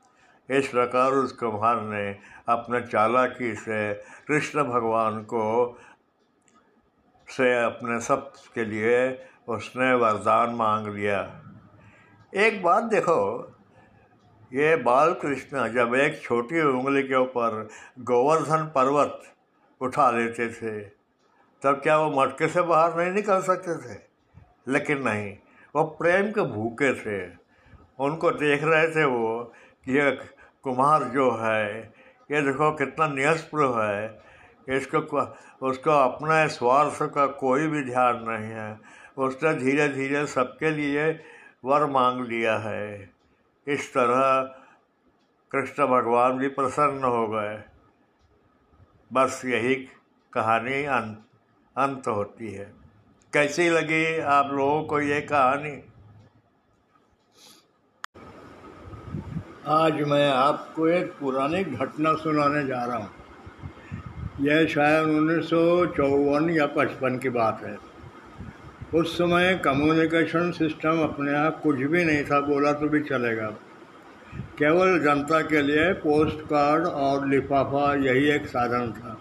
इस 0.50 0.68
प्रकार 0.68 1.12
उस 1.12 1.32
कुम्हार 1.32 1.80
ने 1.82 2.16
अपने 2.48 2.80
चालाकी 2.80 3.54
से 3.54 3.94
कृष्ण 4.28 4.64
भगवान 4.64 5.22
को, 5.22 5.78
से 7.28 7.64
अपने 7.64 8.00
सब 8.00 8.32
के 8.54 8.64
लिए 8.64 9.26
उसने 9.48 9.94
वरदान 9.94 10.50
मांग 10.50 10.86
लिया। 10.86 11.42
एक 12.34 12.62
बात 12.62 12.84
देखो, 12.84 13.20
ये 14.52 14.76
बाल 14.76 15.12
कृष्ण 15.12 15.72
जब 15.72 15.94
एक 15.94 16.22
छोटी 16.22 16.60
उंगली 16.60 17.02
के 17.02 17.14
ऊपर 17.14 17.68
गोवर्धन 18.00 18.64
पर्वत 18.74 19.22
उठा 19.80 20.10
लेते 20.10 20.48
थे 20.48 21.03
तब 21.64 21.74
क्या 21.74 21.98
वो 21.98 22.20
मटके 22.20 22.48
से 22.48 22.62
बाहर 22.62 22.96
नहीं 22.96 23.12
निकल 23.12 23.42
सकते 23.42 23.76
थे? 23.76 23.98
लेकिन 24.68 25.02
नहीं, 25.02 25.36
वो 25.76 25.84
प्रेम 25.84 26.30
के 26.30 26.40
भूखे 26.40 26.94
थे। 26.94 27.36
उनको 27.98 28.30
देख 28.30 28.64
रहे 28.64 28.88
थे 28.88 29.04
वो 29.04 29.52
कि 29.84 29.98
ये 29.98 30.10
कुमार 30.62 31.04
जो 31.04 31.30
है, 31.30 31.94
ये 32.30 32.42
देखो 32.42 32.72
कितना 32.72 33.06
न्यस्प्र 33.06 33.82
है। 33.82 34.22
इसको 34.68 34.98
उसको 35.62 35.90
अपने 35.90 36.48
स्वार्थ 36.48 37.02
का 37.02 37.26
कोई 37.26 37.66
भी 37.66 37.84
ध्यान 37.84 38.16
नहीं 38.16 38.50
है। 38.50 38.80
उसने 39.18 39.54
धीरे 39.54 39.88
धीरे 39.88 40.26
सबके 40.26 40.70
लिए 40.70 41.24
वर 41.64 41.86
मांग 41.86 42.26
लिया 42.26 42.56
है। 42.56 43.10
इस 43.68 43.94
तरह 43.94 44.42
कृष्ण 45.52 45.86
भगवान 45.86 46.32
भी 46.32 46.48
प्रसन्न 46.48 47.04
हो 47.04 47.28
गए। 47.28 47.64
बस 49.12 49.42
यही 49.44 49.74
कहानी 50.32 50.84
अंत। 50.84 51.24
अंत 51.76 52.08
होती 52.08 52.52
है। 52.52 52.72
कैसी 53.32 53.68
लगी 53.68 54.18
आप 54.18 54.50
लोगों 54.52 54.82
को 54.82 55.00
ये 55.00 55.20
कहानी? 55.20 55.82
आज 59.66 60.02
मैं 60.02 60.30
आपको 60.30 60.88
एक 60.88 61.12
पुरानी 61.20 61.64
घटना 61.64 62.14
सुनाने 62.14 62.66
जा 62.66 62.84
रहा 62.84 62.96
हूँ। 62.96 63.10
यह 64.40 64.66
शायद 64.66 65.08
उन्नीस 65.08 65.50
सौ 65.50 65.86
चौवन 65.86 66.50
या 66.50 66.66
पचपन 66.66 67.18
की 67.18 67.28
बात 67.28 67.62
है। 67.64 67.76
उस 68.94 69.18
समय 69.18 69.54
कम्युनिकेशन 69.64 70.50
सिस्टम 70.50 71.02
अपने 71.02 71.32
यहाँ 71.32 71.50
कुछ 71.62 71.76
भी 71.76 72.04
नहीं 72.04 72.24
था, 72.24 72.40
बोला 72.40 72.72
तो 72.72 72.88
भी 72.88 73.00
चलेगा। 73.00 73.50
केवल 74.58 74.98
जनता 74.98 75.40
के 75.40 75.62
लिए 75.62 75.92
पोस्ट 75.92 76.40
कार्ड 76.40 76.86
और 76.86 77.28
लिफाफा 77.28 77.94
यही 77.94 78.30
एक 78.30 78.46
साधन 78.46 78.92
था। 78.92 79.20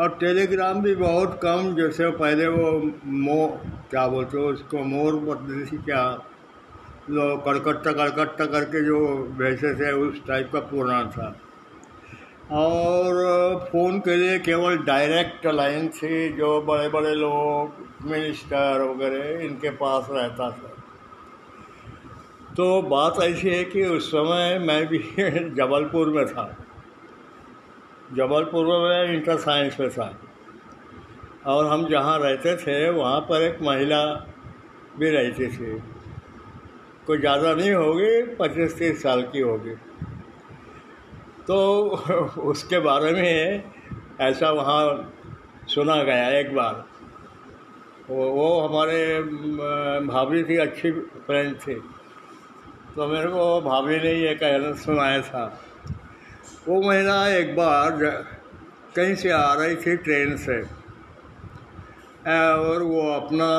और 0.00 0.08
टेलीग्राम 0.20 0.82
भी 0.82 0.94
बहुत 0.94 1.40
कम, 1.42 1.76
जैसे 1.76 2.10
पहले 2.10 2.48
वो 2.48 2.90
मो, 3.06 3.60
क्या 3.90 4.08
बोलते 4.08 4.38
हो 4.38 4.44
उसको, 4.44 4.78
मोर 4.78 5.14
पद्धति 5.14 5.76
क्या 5.76 6.20
लोग 7.10 7.44
कड़कट्टा 7.44 7.92
कड़कट्टा 7.92 8.46
करके 8.46 8.84
जो 8.84 9.18
भेजते 9.38 9.74
थे, 9.74 9.92
उस 9.92 10.26
टाइप 10.26 10.50
का 10.52 10.60
पुराना 10.60 11.10
था। 11.10 11.40
और 12.50 13.14
फ़ोन 13.72 13.98
के 13.98 14.16
लिए 14.16 14.38
केवल 14.38 14.78
डायरेक्ट 14.78 15.46
लाइन 15.46 15.88
थी, 15.88 16.28
जो 16.28 16.60
बड़े 16.60 16.88
बड़े 16.88 17.14
लोग 17.14 17.86
मिनिस्टर 18.10 18.82
वगैरह, 18.82 19.44
इनके 19.44 19.70
पास 19.70 20.08
रहता 20.10 20.50
था। 20.50 20.72
तो 22.56 22.82
बात 22.82 23.14
ऐसी 23.22 23.48
है 23.48 23.64
कि 23.64 23.84
उस 23.84 24.08
समय 24.08 24.58
मैं 24.58 24.86
भी 24.86 24.98
जबलपुर 25.54 26.08
में 26.08 26.26
था। 26.26 26.65
जबलपुर 28.14 28.66
में 28.66 28.78
मैं 28.78 29.14
इंटर 29.14 29.36
साइंस 29.36 29.80
में 29.80 29.90
था। 29.90 30.18
और 31.46 31.66
हम 31.66 31.88
जहाँ 31.88 32.18
रहते 32.18 32.56
थे 32.56 32.90
वहाँ 32.90 33.20
पर 33.20 33.42
एक 33.42 33.58
महिला 33.62 34.04
भी 34.98 35.10
रहती 35.10 35.46
थी। 35.46 35.82
कोई 37.06 37.18
ज़्यादा 37.18 37.54
नहीं 37.54 37.72
होगी 37.72 38.22
पच्चीस 38.22 38.78
तीस 38.78 39.02
साल 39.02 39.22
की 39.22 39.40
होगी। 39.40 39.74
तो 41.46 41.84
उसके 42.38 42.78
बारे 42.78 43.12
में 43.12 43.64
ऐसा 44.20 44.50
वहाँ 44.50 45.12
सुना 45.68 46.02
गया 46.02 46.28
एक 46.28 46.54
बार। 46.54 46.84
वो, 48.10 48.30
वो 48.30 48.60
हमारे 48.60 49.22
भाभी 50.06 50.44
थी 50.44 50.56
अच्छी 50.56 50.90
फ्रेंड 50.92 51.56
थी। 51.56 51.74
तो 52.96 53.06
मेरे 53.08 53.28
को 53.28 53.60
भाभी 53.60 53.98
ने 53.98 54.12
ये 54.12 54.34
कहना 54.34 54.72
सुनाया 54.72 55.20
था। 55.20 55.60
वो 56.68 56.80
महिला 56.82 57.16
एक 57.30 57.54
बार 57.56 58.00
कहीं 58.96 59.14
से 59.16 59.30
आ 59.30 59.52
रही 59.54 59.76
थी 59.76 59.96
ट्रेन 59.98 60.36
से 60.36 60.60
और 62.28 62.82
वो 62.82 63.02
अपना 63.10 63.50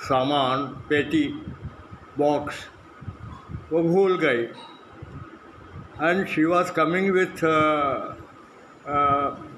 सामान, 0.00 0.64
पेटी 0.88 1.22
बॉक्स 2.18 2.56
वो 3.72 3.82
भूल 3.82 4.16
गई। 4.18 4.42
And 6.02 6.26
she 6.28 6.44
was 6.44 6.72
coming 6.72 7.10
with 7.14 7.40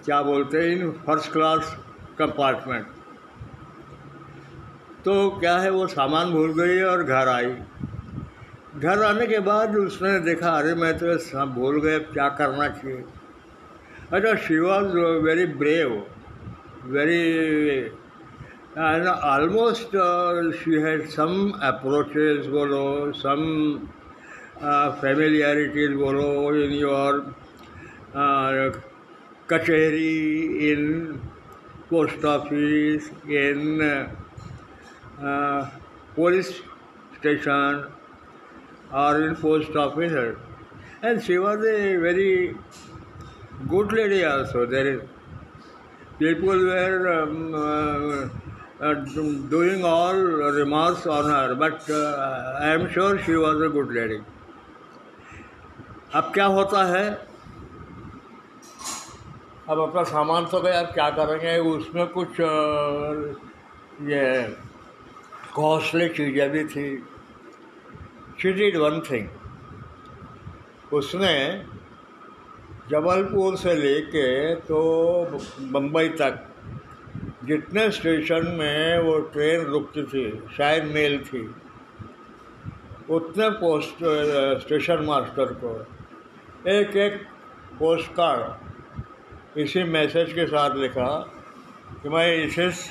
क्या 0.05 0.21
बोलते 0.23 0.59
हैं, 0.59 0.69
इन 0.69 0.91
फ़र्स्ट 1.07 1.33
क्लास 1.33 1.77
कंपार्टमेंट 2.19 2.87
तो 5.05 5.15
क्या 5.41 5.57
है, 5.59 5.71
वो 5.71 5.87
सामान 5.89 6.31
भूल 6.33 6.53
गई 6.61 6.81
और 6.85 7.03
घर 7.03 7.29
आई। 7.29 7.55
घर 8.79 9.03
आने 9.03 9.27
के 9.27 9.39
बाद 9.43 9.77
उसने 9.77 10.19
देखा, 10.21 10.51
अरे, 10.59 10.75
मैं 10.75 10.93
तो 10.99 11.17
सब 11.19 11.55
भूल 11.55 11.81
गए 11.83 11.99
क्या 12.15 12.29
करना 12.39 12.69
चाहिए? 12.69 13.05
अच्छा 14.13 14.35
she 14.47 14.59
was 14.59 14.97
very 15.25 15.47
brave 15.59 15.91
very 16.95 17.25
almost 18.79 19.97
she 20.61 20.81
had 20.83 21.09
some 21.11 21.33
approaches 21.71 22.47
बोलो 22.55 22.85
सम 23.19 23.43
फेमिलियरिटीज 25.01 25.91
uh, 25.91 25.97
बोलो 25.97 26.55
इन 26.63 26.73
योर 26.79 27.21
uh, 28.15 28.71
कचहरी 29.51 30.17
in 30.71 30.83
post 31.91 32.25
office 32.25 33.11
in 33.43 33.61
police 36.17 36.49
station 36.49 37.87
army 38.95 39.35
post 39.41 39.77
officer 39.77 40.37
and 41.05 41.21
she 41.21 41.37
was 41.37 41.65
a 41.67 41.97
very 41.97 42.57
good 43.69 43.93
lady 43.93 44.23
also 44.25 44.65
there 44.67 44.87
is 44.87 45.01
people 46.19 46.59
were 46.67 46.93
doing 49.51 49.85
all 49.85 50.19
remarks 50.57 51.07
on 51.07 51.31
her 51.31 51.55
but 51.63 51.91
I 51.91 52.71
am 52.71 52.87
sure 52.89 53.19
she 53.27 53.35
was 53.35 53.63
a 53.65 53.69
good 53.73 53.93
lady 53.93 54.19
अब 56.15 56.31
क्या 56.35 56.47
होता 56.47 56.85
है? 56.85 57.07
अब 59.69 59.81
अपना 59.81 60.03
सामान 60.05 60.45
तो 60.47 60.61
गया 60.61 60.81
अब 60.81 60.93
क्या 60.95 61.09
करेंगे? 61.11 61.59
उसमें 61.71 62.07
कुछ 62.09 62.41
ये 64.11 64.23
कॉस्टली 65.55 66.09
चीज़ें 66.09 66.51
भी 66.51 66.65
थी। 66.65 66.87
शी 68.43 68.53
डिड 68.53 68.77
वन 68.77 69.01
थिंग 69.01 69.29
उसने 70.93 71.35
जबलपुर 72.91 73.57
से 73.57 73.75
लेके 73.75 74.55
तो 74.55 74.79
बम्बई 75.73 76.09
तक 76.09 76.45
जितने 77.45 77.91
स्टेशन 77.91 78.47
में 78.59 78.99
वो 78.99 79.19
ट्रेन 79.33 79.65
रुकती 79.65 80.03
थी, 80.03 80.25
शायद 80.57 80.85
मेल 80.85 81.19
थी, 81.25 81.43
उतने 83.11 83.49
पोस्ट 83.61 84.05
स्टेशन 84.65 85.05
मास्टर 85.05 85.53
को 85.65 85.75
एक 86.71 86.97
एक 86.97 87.21
पोस्ट 87.79 88.13
कार्ड 88.13 89.59
इसी 89.61 89.85
मैसेज 89.85 90.33
के 90.33 90.47
साथ 90.47 90.77
लिखा 90.77 91.11
कि 92.03 92.09
मैं 92.09 92.27
इस 92.37 92.89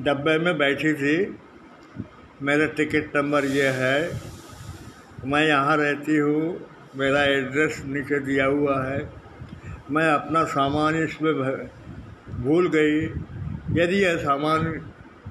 डब्बे 0.00 0.38
में 0.38 0.56
बैठी 0.58 0.92
थी 0.94 1.16
मेरा 2.42 2.66
टिकट 2.76 3.16
नंबर 3.16 3.44
ये 3.44 3.68
है। 3.68 3.96
मैं 5.26 5.42
यहाँ 5.46 5.76
रहती 5.76 6.16
हूँ। 6.16 6.68
मेरा 6.96 7.22
एड्रेस 7.24 7.82
नीचे 7.86 8.18
दिया 8.20 8.46
हुआ 8.46 8.76
है। 8.84 9.00
मैं 9.90 10.06
अपना 10.08 10.44
सामान 10.44 10.96
इसमें 10.96 11.32
भूल 12.44 12.68
गई। 12.68 12.96
यदि 13.80 13.96
यह 13.96 14.16
सामान 14.16 14.64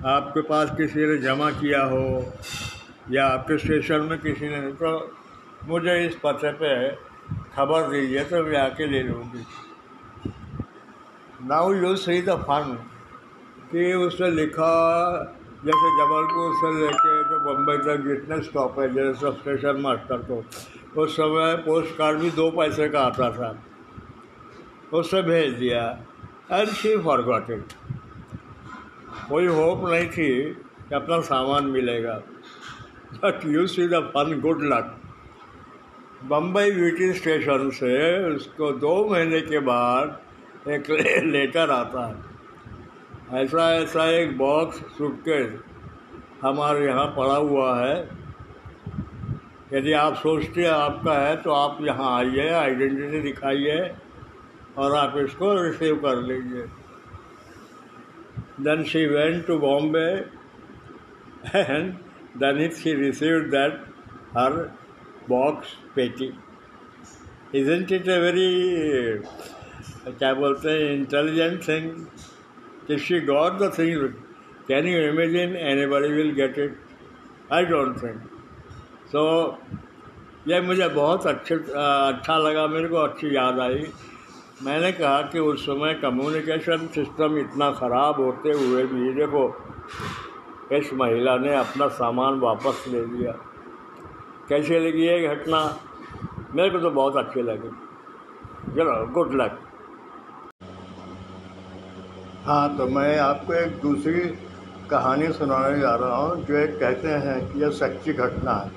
आपके 0.05 0.41
पास 0.41 0.69
किसी 0.77 1.05
ने 1.05 1.17
जमा 1.17 1.49
किया 1.51 1.81
हो 1.83 2.03
या 3.11 3.25
आपके 3.27 3.57
स्टेशन 3.57 4.01
में 4.01 4.17
किसी 4.19 4.49
ने 4.49 4.61
तो 4.73 4.91
मुझे 5.67 5.97
इस 6.05 6.15
पते 6.23 6.51
पे 6.61 6.69
खबर 7.55 7.89
दीजिए 7.91 8.23
तो 8.25 8.43
मैं 8.43 8.57
आके 8.57 8.87
ले 8.87 9.01
लूँगी। 9.03 9.43
Now 11.47 11.73
you 11.73 11.95
see 11.95 12.21
the 12.21 12.37
fun 12.45 12.77
कि 13.71 13.93
उसने 13.95 14.31
लिखा 14.31 14.71
जैसे 15.65 15.89
जबलपुर 15.97 16.53
से 16.55 16.81
लेके 16.81 17.23
जो 17.23 17.39
बम्बई 17.39 17.77
तक 17.77 18.03
जितने 18.07 18.41
स्टॉप 18.41 18.79
है, 18.79 18.93
जैसे 18.93 19.19
सब 19.19 19.37
स्टेशन 19.39 19.81
मास्टर 19.81 20.17
को, 20.17 20.45
उस 21.01 21.13
समय 21.17 21.55
पोस्ट 21.55 21.97
कार्ड 21.97 22.19
भी 22.19 22.31
दो 22.31 22.51
पैसे 22.51 22.89
का 22.89 23.01
आता 23.01 23.31
था। 23.31 23.63
उससे 24.93 25.21
भेज 25.21 25.53
दिया। 25.53 25.99
एंड 26.51 26.69
शी 26.69 26.97
फॉरगॉट 26.97 27.63
कोई 29.29 29.47
होप 29.47 29.89
नहीं 29.89 30.07
थी 30.07 30.53
कि 30.53 30.95
अपना 30.95 31.21
सामान 31.21 31.65
मिलेगा। 31.65 32.13
But 33.13 33.39
you 33.45 33.67
see 33.67 33.87
the 33.87 33.93
fun 33.93 34.41
good 34.41 34.63
luck 34.63 35.01
Bombay 36.23 36.71
VT 36.71 37.13
station 37.13 37.69
से 37.69 38.25
उसको 38.35 38.71
दो 38.71 39.09
महीने 39.09 39.41
के 39.41 39.59
बाद 39.59 40.21
एक 40.69 40.89
लेटर 41.23 41.69
आता 41.69 42.07
है। 42.07 42.28
ऐसा 43.29 43.63
ऐसा 43.73 44.03
एक 44.11 44.37
बॉक्स 44.37 44.77
सूटकेस 44.97 45.51
हमारे 46.41 46.85
यहाँ 46.85 47.05
पड़ा 47.17 47.35
हुआ 47.35 47.73
है। 47.79 47.97
यदि 49.73 49.91
आप 49.93 50.15
सोचते 50.17 50.61
हैं 50.61 50.69
आपका 50.69 51.13
है 51.17 51.35
तो 51.41 51.51
आप 51.53 51.77
यहाँ 51.85 52.15
आइए 52.17 52.47
आइडेंटिटी 52.51 53.19
दिखाइए 53.21 53.79
और 54.77 54.95
आप 54.97 55.17
इसको 55.17 55.53
रिसीव 55.61 55.95
कर 56.05 56.21
लीजिए। 56.21 56.63
Then 58.65 58.83
she 58.83 59.05
went 59.05 59.45
to 59.47 59.57
Bombay 59.59 60.07
and 61.55 61.93
then 62.37 62.61
it 62.63 62.73
she 62.75 62.93
receive 63.01 63.39
that 63.51 63.83
her 64.37 64.53
box 65.29 65.75
पेटी 65.95 66.31
इजेंट 67.55 67.91
इट 67.91 68.07
ए 68.07 68.17
वेरी 68.19 68.49
क्या 70.09 70.33
बोलते 70.33 70.69
हैं 70.69 70.91
intelligent 70.93 71.67
thing 71.67 71.91
she 72.97 73.19
got 73.21 73.53
the 73.53 73.71
thing 73.79 74.07
can 74.67 74.87
you 74.87 74.99
imagine 75.09 75.55
anybody 75.85 76.07
will 76.07 76.31
get 76.35 76.59
it 76.59 76.77
I 77.53 77.65
don't 77.65 78.03
think 78.03 78.21
so 79.11 79.21
ये 80.47 80.59
मुझे 80.61 80.87
बहुत 80.87 81.25
अच्छे 81.27 81.55
अच्छा 81.55 82.37
लगा, 82.37 82.67
मेरे 82.67 82.87
को 82.87 82.95
अच्छी 82.95 83.35
याद 83.35 83.59
आई। 83.59 83.85
मैंने 84.63 84.91
कहा 84.91 85.21
कि 85.21 85.39
उस 85.39 85.65
समय 85.65 85.93
कम्युनिकेशन 85.93 86.87
सिस्टम 86.87 87.37
इतना 87.37 87.71
ख़राब 87.71 88.19
होते 88.21 88.51
हुए 88.51 88.83
भी, 88.83 89.13
देखो, 89.13 89.43
इस 90.71 90.93
महिला 90.93 91.37
ने 91.37 91.55
अपना 91.55 91.87
सामान 91.87 92.39
वापस 92.39 92.83
ले 92.87 93.05
लिया। 93.05 93.31
कैसे 94.49 94.79
लगी 94.79 95.05
ये 95.07 95.27
घटना? 95.27 95.61
मेरे 96.55 96.69
को 96.69 96.79
तो 96.79 96.89
बहुत 96.91 97.17
अच्छी 97.17 97.41
लगी। 97.41 97.69
चलो 98.75 99.05
गुड 99.13 99.33
लक 99.41 99.59
हाँ 102.49 102.77
तो 102.77 102.85
मैं 102.87 103.17
आपको 103.19 103.53
एक 103.53 103.71
दूसरी 103.81 104.19
कहानी 104.89 105.27
सुनाने 105.31 105.79
जा 105.79 105.95
रहा 105.95 106.15
हूँ, 106.15 106.45
जो 106.45 106.55
एक 106.57 106.79
कहते 106.79 107.07
हैं 107.07 107.53
कि 107.53 107.61
यह 107.61 107.69
सच्ची 107.69 108.13
घटना 108.13 108.53
है। 108.53 108.71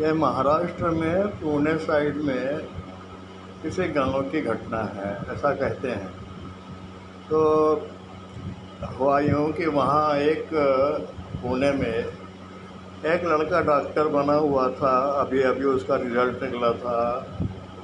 यह 0.00 0.14
महाराष्ट्र 0.14 0.90
में, 0.90 1.26
पुणे 1.28 1.76
साइड 1.78 2.16
में 2.16 2.58
किसी 3.62 3.88
गाँव 3.88 4.22
की 4.22 4.40
घटना 4.40 4.82
है, 4.94 5.10
ऐसा 5.34 5.54
कहते 5.54 5.88
हैं। 5.88 6.08
तो 7.30 7.40
हुआ 8.98 9.18
यूँ 9.20 9.52
कि 9.52 9.66
वहाँ 9.66 10.16
एक 10.16 10.48
पुणे 11.42 11.72
में 11.72 12.04
एक 13.04 13.24
लड़का 13.24 13.60
डॉक्टर 13.60 14.08
बना 14.08 14.34
हुआ 14.34 14.68
था, 14.68 14.96
अभी 15.20 15.42
अभी 15.42 15.64
उसका 15.64 15.96
रिज़ल्ट 15.96 16.42
निकला 16.42 16.70
था, 16.72 17.26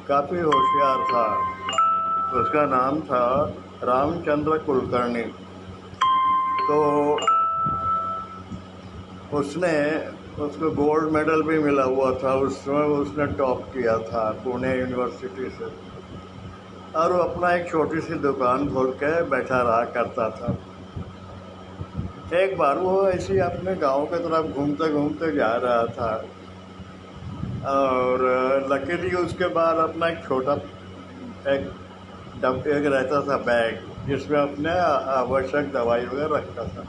काफ़ी 0.08 0.40
होशियार 0.40 1.02
था। 1.04 1.26
उसका 2.40 2.64
नाम 2.66 3.00
था 3.00 3.26
रामचंद्र 3.84 4.58
कुलकर्णी। 4.58 5.22
तो 6.68 7.12
उसने, 9.36 9.98
उसको 10.42 10.70
गोल्ड 10.70 11.10
मेडल 11.10 11.42
भी 11.42 11.58
मिला 11.58 11.82
हुआ 11.82 12.12
था, 12.12 12.34
उस 12.34 12.56
समय 12.56 12.80
उसने 12.80 13.26
टॉप 13.26 13.62
किया 13.62 13.98
था 13.98 14.30
पुणे 14.30 14.78
यूनिवर्सिटी 14.78 15.50
से। 15.50 15.64
और 16.96 17.12
वो 17.12 17.18
अपना 17.18 17.54
एक 17.54 17.70
छोटी 17.70 18.00
सी 18.00 18.14
दुकान 18.14 18.74
खोल 18.74 18.90
के 18.90 19.22
बैठा 19.22 19.62
रहा 19.62 19.84
करता 19.84 20.30
था। 20.30 20.58
एक 22.38 22.58
बार 22.58 22.78
वो 22.78 23.08
ऐसे 23.08 23.32
ही 23.32 23.38
अपने 23.38 23.74
गाँव 23.74 24.06
के 24.06 24.18
तरफ़ 24.18 24.46
घूमते 24.46 24.92
घूमते 24.92 25.32
जा 25.32 25.52
रहा 25.52 25.84
था। 25.86 26.24
और 27.66 28.18
लकीली 28.72 29.16
उसके 29.16 29.46
बाद 29.46 29.76
अपना 29.76 30.08
एक 30.08 30.24
छोटा, 30.28 30.54
एक 31.52 31.79
डब 32.36 32.66
एक 32.68 32.86
रहता 32.86 33.20
था 33.20 33.36
बैग 33.36 34.08
जिसमें 34.08 34.38
अपने 34.38 34.70
आवश्यक 35.12 35.72
दवाई 35.72 36.04
वगैरह 36.06 36.36
रखता 36.36 36.64
था। 36.64 36.86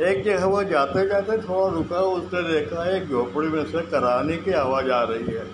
एक 0.00 0.22
जगह 0.24 0.44
वो 0.44 0.62
जाते 0.64 1.06
जाते 1.06 1.36
थोड़ा 1.38 1.68
रुका 1.74 2.00
उसने 2.00 2.42
देखा 2.42 2.84
एक 2.90 3.08
झोपड़ी 3.08 3.48
में 3.48 3.64
से 3.64 3.80
कराने 3.80 4.36
की 4.36 4.52
आवाज़ 4.52 4.90
आ 4.90 5.02
रही 5.02 5.34
है। 5.34 5.44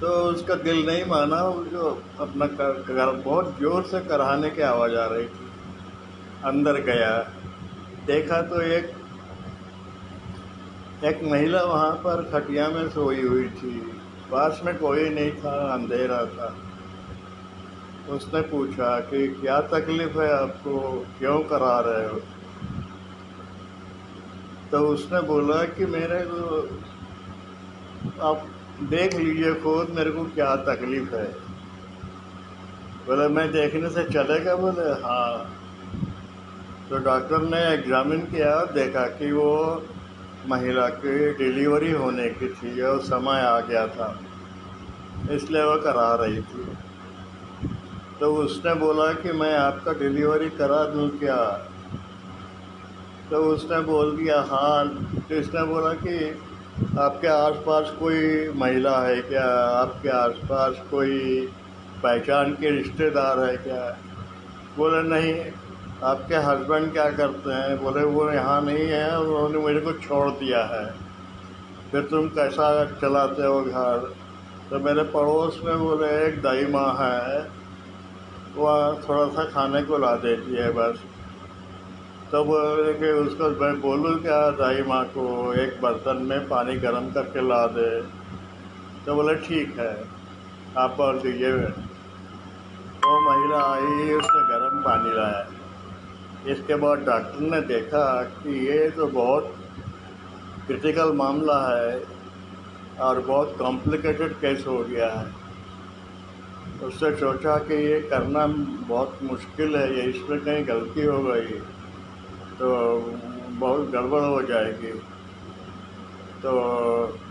तो 0.00 0.06
उसका 0.06 0.54
दिल 0.54 0.86
नहीं 0.86 1.04
माना 1.04 1.40
जो 1.72 2.02
अपना 2.20 2.46
कर, 2.46 2.72
कर, 2.72 3.12
बहुत 3.16 3.56
ज़ोर 3.60 3.82
से 3.82 4.00
कराने 4.00 4.50
की 4.50 4.62
आवाज़ 4.62 4.94
आ 4.94 5.04
रही 5.06 5.26
थी। 5.26 5.48
अंदर 6.44 6.80
गया 6.80 7.12
देखा 8.06 8.42
तो 8.42 8.60
एक 8.60 8.92
एक 11.04 11.20
महिला 11.24 11.62
वहाँ 11.62 11.92
पर 11.96 12.22
खटिया 12.32 12.68
में 12.68 12.88
सोई 12.88 13.22
हुई 13.22 13.48
थी। 13.48 13.99
पास 14.32 14.60
में 14.64 14.78
कोई 14.78 15.08
नहीं 15.08 15.32
था, 15.32 15.74
अंधेरा 15.74 16.24
था। 16.24 16.56
उसने 18.14 18.40
पूछा 18.40 19.00
कि 19.00 19.28
क्या 19.28 19.60
तकलीफ़ 19.60 20.18
है 20.18 20.32
आपको? 20.32 21.06
क्यों 21.18 21.38
करा 21.38 21.80
रहे 21.80 22.08
हो? 22.08 22.20
तो 24.72 24.78
उसने 24.78 25.20
बोला 25.20 25.64
कि 25.64 25.86
मेरे 25.86 26.24
को, 26.30 26.68
आप 28.22 28.46
देख 28.82 29.14
लीजिए 29.14 29.54
खुद 29.54 29.90
मेरे 29.90 30.10
को 30.10 30.24
क्या 30.24 30.56
तकलीफ़ 30.56 31.14
है। 31.14 31.32
बोले, 33.06 33.28
मैं 33.28 33.52
देखने 33.52 33.90
से 33.90 34.04
चलेगा? 34.04 34.56
बोले 34.56 34.90
हाँ। 35.02 35.56
तो 36.90 36.98
डॉक्टर 36.98 37.38
ने 37.38 37.74
एग्जामिन 37.74 38.20
किया, 38.20 38.64
देखा 38.64 39.06
कि 39.06 39.32
वो 39.32 39.82
महिला 40.46 40.88
की 40.88 41.32
डिलीवरी 41.32 41.92
होने 41.92 42.28
की 42.28 42.48
थी 42.48 42.82
और 42.82 43.00
समय 43.00 43.40
आ 43.40 43.60
गया 43.60 43.86
था। 43.86 44.20
इसलिए 45.30 45.62
वह 45.62 45.76
करा 45.76 46.14
रही 46.14 46.40
थी। 46.40 46.68
तो 48.20 48.36
उसने 48.36 48.74
बोला 48.74 49.12
कि 49.12 49.32
मैं 49.32 49.56
आपका 49.56 49.92
डिलीवरी 49.92 50.50
करा 50.50 50.84
दूँ 50.84 51.18
क्या? 51.18 51.66
तो 53.30 53.36
उसने 53.36 53.80
बोल 53.80 54.16
दिया 54.16 54.40
हाँ। 54.40 54.88
तो 55.28 55.34
इसने 55.34 55.62
बोला 55.62 55.92
कि 55.92 56.42
आपके 56.98 57.28
आसपास 57.28 57.92
कोई 58.00 58.48
महिला 58.48 59.00
है 59.00 59.22
क्या? 59.22 59.46
आपके 59.68 60.08
आसपास 60.08 60.74
कोई 60.90 61.46
पहचान 62.02 62.52
के 62.52 62.70
रिश्तेदार 62.70 63.38
है 63.38 63.56
क्या? 63.56 63.98
बोले, 64.76 65.08
नहीं। 65.08 65.52
आपके 66.04 66.34
हस्बैंड 66.34 66.92
क्या 66.92 67.10
करते 67.10 67.50
हैं? 67.50 67.82
बोले, 67.82 68.04
वो 68.04 68.30
यहाँ 68.30 68.62
नहीं 68.62 68.86
है, 68.88 69.20
उन्होंने 69.20 69.58
मेरे 69.58 69.80
को 69.80 69.92
छोड़ 69.92 70.30
दिया 70.30 70.64
है। 70.64 70.94
फिर 71.92 72.02
तुम 72.02 72.28
कैसा 72.28 72.84
चलाते 72.84 73.42
हो 73.42 73.62
घर? 73.62 74.14
तो 74.70 74.78
मेरे 74.78 75.02
पड़ोस 75.02 75.60
में 75.64 75.78
बोले, 75.78 76.26
एक 76.26 76.42
दाई 76.42 76.66
माँ 76.66 76.96
है 76.98 77.50
वह 78.56 79.02
थोड़ा 79.08 79.26
सा 79.28 79.44
खाने 79.44 79.82
को 79.82 79.98
ला 79.98 80.14
देती 80.16 80.54
है 80.54 80.72
बस। 80.72 80.98
तब 82.32 82.44
कि 83.00 83.10
उसको, 83.10 83.64
मैं 83.64 83.80
बोलूँ 83.80 84.22
क्या 84.22 84.50
दाई 84.50 84.82
माँ 84.82 85.04
को, 85.04 85.54
एक 85.54 85.80
बर्तन 85.82 86.16
में 86.16 86.48
पानी 86.48 86.76
गर्म 86.76 87.10
करके 87.10 87.48
ला 87.48 87.66
दे? 87.66 88.02
तो 89.06 89.14
बोले, 89.14 89.34
ठीक 89.34 89.78
है, 89.78 90.04
आप 90.78 90.90
बोल 90.90 91.18
दीजिए। 91.18 91.52
वो 93.04 93.20
महिला 93.30 93.64
आई, 93.72 94.14
उसने 94.14 94.48
गर्म 94.48 94.82
पानी 94.82 95.16
लाया। 95.16 95.59
इसके 96.46 96.74
बाद 96.74 96.98
डॉक्टर 96.98 97.40
ने 97.40 97.60
देखा 97.66 98.22
कि 98.22 98.54
ये 98.66 98.88
तो 98.90 99.06
बहुत 99.06 99.54
क्रिटिकल 100.66 101.12
मामला 101.12 101.58
है 101.68 102.02
और 103.00 103.20
बहुत 103.20 103.54
कॉम्प्लिकेटेड 103.58 104.32
केस 104.34 104.64
हो 104.66 104.78
गया 104.84 105.10
है। 105.10 105.26
उससे 106.84 107.14
सोचा 107.16 107.56
कि 107.58 107.74
ये 107.76 108.00
करना 108.00 108.46
बहुत 108.46 109.18
मुश्किल 109.22 109.76
है, 109.76 109.96
ये 109.96 110.02
इसमें 110.02 110.40
कहीं 110.40 110.66
गलती 110.68 111.04
हो 111.04 111.18
गई 111.22 111.58
तो 112.58 112.68
बहुत 113.60 113.90
गड़बड़ 113.90 114.22
हो 114.22 114.42
जाएगी। 114.42 114.92
तो 116.42 116.52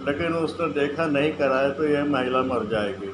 लेकिन 0.07 0.33
उसने 0.35 0.67
देखा 0.73 1.05
नहीं 1.07 1.31
कराया 1.33 1.69
तो 1.69 1.83
यह 1.83 2.05
महिला 2.05 2.41
मर 2.43 2.65
जाएगी। 2.65 3.11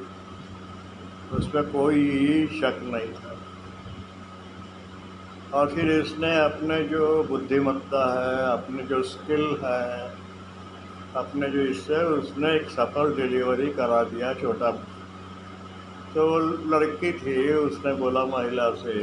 उस 1.36 1.46
पर 1.48 1.62
कोई 1.62 2.46
शक 2.52 2.80
नहीं 2.84 3.12
था। 3.14 3.36
और 5.54 5.74
फिर 5.74 5.90
इसने 5.92 6.34
अपने 6.40 6.82
जो 6.84 7.22
बुद्धिमत्ता 7.24 8.04
है, 8.14 8.52
अपने 8.52 8.82
जो 8.82 9.02
स्किल 9.02 9.44
है, 9.64 10.10
अपने 11.16 11.48
जो 11.50 11.60
इससे 11.62 12.02
उसने 12.12 12.54
एक 12.54 12.68
सफल 12.70 13.14
डिलीवरी 13.16 13.68
करा 13.72 14.02
दिया 14.04 14.32
छोटा। 14.34 14.70
तो 16.14 16.26
लड़की 16.70 17.12
थी, 17.12 17.52
उसने 17.54 17.92
बोला 17.94 18.24
महिला 18.26 18.70
से 18.74 18.94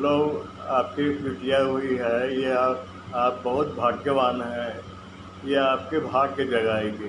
लोग 0.00 0.44
आपकी 0.70 1.08
बिटिया 1.18 1.60
हुई 1.62 1.96
है, 1.96 2.40
ये 2.40 2.50
आप 2.52 2.86
आप 3.14 3.40
बहुत 3.44 3.74
भाग्यवान 3.76 4.40
हैं, 4.42 4.80
ये 5.44 5.56
आपके 5.56 5.98
भाग्य 6.00 6.44
जगाएगी। 6.46 7.08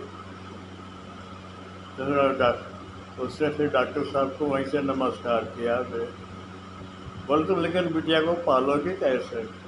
तो 1.98 3.24
उसने 3.24 3.50
फिर 3.50 3.70
डॉक्टर 3.70 4.04
साहब 4.04 4.36
को 4.40 4.46
वहीं 4.46 4.66
से 4.66 4.82
नमस्कार 4.84 5.44
किया, 5.58 5.82
फिर 5.84 6.10
बोले 7.28 7.46
तुम 7.46 7.62
लेकिन 7.62 7.94
बिटिया 7.94 8.22
को 8.22 8.34
पालोगे 8.34 8.92
कैसे? 8.92 9.68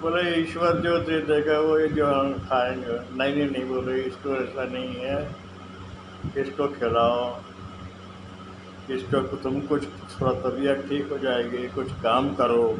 बोले, 0.00 0.42
ईश्वर 0.42 0.72
जो 0.72 0.98
दे 0.98 1.20
देगा, 1.20 1.60
वो 1.60 1.78
ये 1.78 1.88
जो 1.88 2.06
हम 2.06 2.34
खाएँगे। 2.34 3.16
नहीं 3.16 3.36
नहीं 3.36 3.50
नहीं, 3.50 3.64
बोले, 3.64 4.02
इसको 4.02 4.36
ऐसा 4.36 4.64
नहीं 4.64 4.94
है। 4.94 5.36
इसको 6.36 6.68
खिलाओ। 6.68 7.38
इसको 8.90 9.36
तुम 9.36 9.60
कुछ, 9.60 9.84
थोड़ा 9.84 10.32
तबीयत 10.32 10.88
ठीक 10.88 11.08
हो 11.12 11.18
जाएगी, 11.18 11.68
कुछ 11.68 11.92
काम 11.92 12.34
करो 12.34 12.78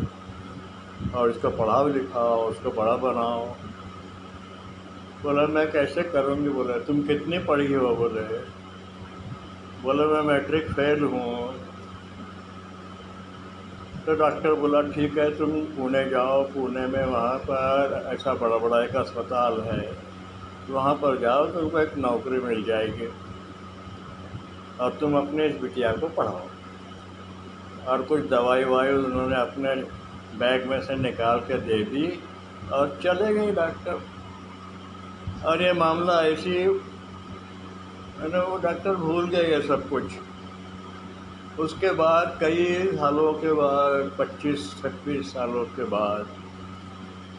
और 1.15 1.31
इसको 1.31 1.51
पढ़ाओ, 1.51 1.89
लिखाओ, 1.89 2.49
उसको 2.49 2.71
बड़ा 2.71 2.97
बनाओ। 2.97 3.47
बोला, 5.23 5.47
मैं 5.47 5.73
कैसे 5.73 6.03
करूँगी? 6.03 6.49
बोले, 6.49 6.81
तुम 6.81 7.03
कितनी 7.03 7.39
पढ़ी 7.39 7.73
हो? 7.73 7.97
बोले। 7.97 8.39
बोले, 9.83 10.05
मैं 10.05 10.23
मैट्रिक 10.23 10.73
फेल 10.73 11.05
हूँ। 11.05 11.65
तो 14.07 14.15
डॉक्टर 14.15 14.55
बोला, 14.55 14.81
ठीक 14.85 15.19
है, 15.19 15.31
तुम 15.37 15.51
पुणे 15.77 16.05
जाओ, 16.11 16.43
पुणे 16.45 16.87
में 16.87 17.05
वहाँ 17.05 17.37
पर 17.41 18.11
ऐसा 18.13 18.35
बड़ा 18.37 18.57
बड़ा 18.59 18.83
एक 18.85 18.97
अस्पताल 18.97 19.61
है, 19.63 19.83
वहाँ 20.71 20.95
पर 20.95 21.19
जाओ 21.21 21.47
तो 21.47 21.61
तुमको 21.61 21.79
एक 21.79 21.97
नौकरी 21.99 22.39
मिल 22.41 22.63
जाएगी 22.65 23.07
और 24.81 24.97
तुम 25.01 25.17
अपने 25.19 25.47
इस 25.47 25.57
बिटिया 25.61 25.93
को 25.95 26.09
पढ़ाओ। 26.17 26.41
और 27.87 28.03
कुछ 28.03 28.29
दवाई 28.29 28.65
वाई 28.65 28.93
उन्होंने 28.95 29.37
अपने 29.37 29.75
बैग 30.39 30.67
में 30.69 30.81
से 30.83 30.95
निकाल 30.97 31.41
के 31.49 31.59
दे 31.61 31.83
दी 31.87 32.07
और 32.73 32.99
चले 33.03 33.33
गए 33.35 33.53
डॉक्टर। 33.55 34.01
और 35.47 35.63
ये 35.63 35.73
मामला 35.75 36.21
ऐसी 36.27 36.67
वो 36.67 38.57
डॉक्टर 38.59 38.95
भूल 38.97 39.29
गए 39.29 39.45
ये 39.47 39.61
सब 39.63 39.89
कुछ। 39.89 40.05
उसके 41.61 41.91
बाद 41.93 42.37
कई 42.41 42.65
सालों 42.95 43.33
के 43.35 43.53
बाद, 43.53 44.11
पच्चीस, 44.19 44.71
छब्बीस 44.81 45.33
सालों 45.33 45.65
के 45.77 45.85
बाद 45.89 46.27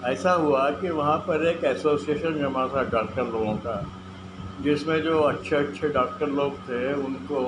ऐसा 0.06 0.32
हुआ 0.34 0.70
कि 0.72 0.90
वहाँ 0.90 1.18
पर 1.28 1.46
एक 1.48 1.64
एसोसिएशन 1.64 2.38
जमा 2.40 2.68
था 2.68 2.84
डॉक्टर 2.92 3.26
लोगों 3.26 3.56
का, 3.58 3.76
जिसमें 4.62 5.02
जो 5.04 5.20
अच्छे 5.22 5.56
अच्छे 5.56 5.90
डॉक्टर 5.90 6.28
लोग 6.30 6.58
थे, 6.60 6.94
उनको 6.96 7.42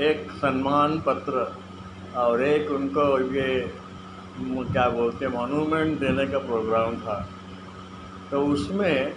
एक 0.00 0.30
सम्मान 0.32 0.98
पत्र 1.00 1.46
और 2.16 2.42
एक 2.42 2.70
उनको 2.70 3.18
ये 3.34 3.48
क्या 4.40 4.88
बोलते 4.90 5.28
मोनूमेंट 5.28 5.98
देने 6.00 6.26
का 6.26 6.38
प्रोग्राम 6.40 6.96
था। 6.98 7.16
तो 8.30 8.46
उसमें 8.46 9.14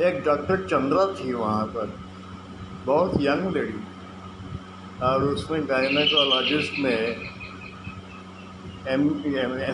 एक 0.00 0.22
डॉक्टर 0.24 0.66
चंद्रा 0.66 1.06
थी 1.14 1.32
वहाँ 1.32 1.64
पर, 1.66 1.92
बहुत 2.86 3.20
यंग 3.20 3.52
लेडी 3.56 3.78
और 5.04 5.22
उसमें 5.24 5.68
गायनेकोलॉजिस्ट 5.68 6.72
ने 6.78 6.94
एम 8.88 9.02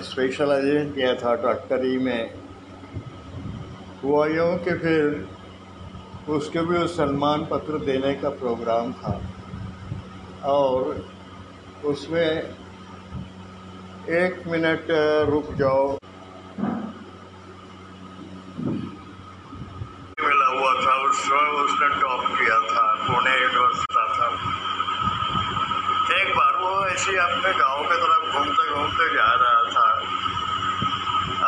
स्पेशलाइजेशन 0.03 0.91
किया 0.91 1.15
था 1.15 1.35
डॉक्टरी 1.43 1.99
में। 1.99 2.35
हुआ 4.03 4.27
यूँ 4.27 4.57
कि 4.59 4.75
फिर 4.79 5.29
उसके 6.29 6.61
भी 6.61 6.79
उस 6.79 6.97
सम्मान 6.97 7.47
पत्र 7.51 7.79
देने 7.79 8.15
का 8.15 8.29
प्रोग्राम 8.29 8.93
था। 8.93 9.21
और 10.45 11.07
उसमें 11.85 12.31
एक 14.09 14.43
मिनट 14.47 14.87
रुक 15.31 15.53
जाओ। 15.55 15.87
मिला 20.21 20.49
हुआ 20.49 20.73
था, 20.85 20.95
उस 21.03 21.19
उसने 21.65 21.89
टॉप 22.01 22.25
किया 22.39 22.59
था, 22.71 22.85
पुणे 23.07 23.35
यूनिवर्सिटी 23.43 23.90
था 26.71 26.89
ऐसे 26.89 27.17
अपने 27.17 27.53
गाँव 27.53 27.83
की 27.83 27.97
तरफ़ 27.97 28.25
घूमते 28.33 28.71
घूमते 28.71 29.15
जा 29.15 29.29
रहा 29.43 29.63
था। 29.77 29.87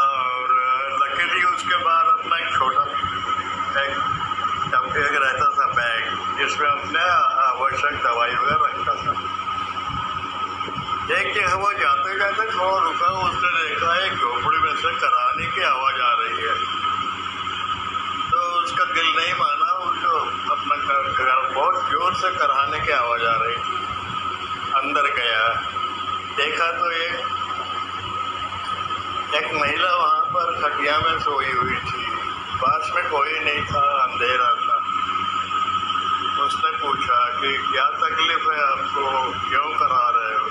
और 0.01 0.55
लकड़ी 1.03 1.43
उसके 1.43 1.77
बाद 1.77 2.07
अपना 2.07 2.37
एक 2.37 2.55
छोटा, 2.55 2.85
एक 3.83 3.93
एक 5.01 5.15
रहता 5.23 5.47
था 5.59 5.67
बैग, 5.67 6.05
जिसमें 6.39 6.69
अपने 6.69 7.05
आवश्यक 7.45 8.03
दवाई 8.03 8.35
वगैरह 8.35 8.65
रखता 8.65 8.95
था। 8.95 9.13
एक 11.19 11.35
जगह 11.35 11.55
वो 11.55 11.73
जाते 11.73 12.19
जाते 12.19 12.47
थोड़ा 12.59 12.79
रुका, 12.79 13.07
उसने 13.07 13.51
देखा 13.63 13.95
एक 14.07 14.13
झोपड़ी 14.13 14.59
में 14.59 14.75
से 14.77 14.91
कराने 15.01 15.47
की 15.47 15.63
आवाज़ 15.63 16.01
आ 16.01 16.13
रही 16.21 16.43
है। 16.43 16.55
तो 18.31 18.39
उसका 18.63 18.85
दिल 18.85 19.07
नहीं 19.17 19.35
माना, 19.35 19.73
उसको 19.91 20.17
अपना 20.53 20.77
घर 20.77 21.55
बहुत 21.55 21.91
ज़ोर 21.91 22.15
से 22.15 22.31
कराने 22.39 22.81
की 22.81 22.93
आवाज़ 22.93 23.25
आ 23.25 23.37
रही 23.37 23.82
अंदर 24.75 25.03
गया। 25.03 25.55
देखा 26.37 26.73
तो 26.73 26.91
एक 26.91 27.15
एक 29.35 29.55
महिला 29.55 29.95
वहाँ 29.95 30.21
पर 30.21 30.61
खटिया 30.63 30.99
में 30.99 31.19
सोई 31.19 31.53
हुई 31.53 31.75
थी। 31.75 32.07
पास 32.55 32.91
में 32.95 33.09
कोई 33.11 33.39
नहीं 33.39 33.65
था, 33.65 34.03
अंधेरा 34.03 34.49
था। 34.49 34.77
उसने 36.43 36.71
पूछा 36.71 37.41
कि 37.41 37.57
क्या 37.57 37.85
तकलीफ़ 37.85 38.51
है 38.51 38.63
आपको? 38.63 39.31
क्यों 39.49 39.79
करा 39.79 40.11
रहे 40.11 40.39
हो? 40.39 40.49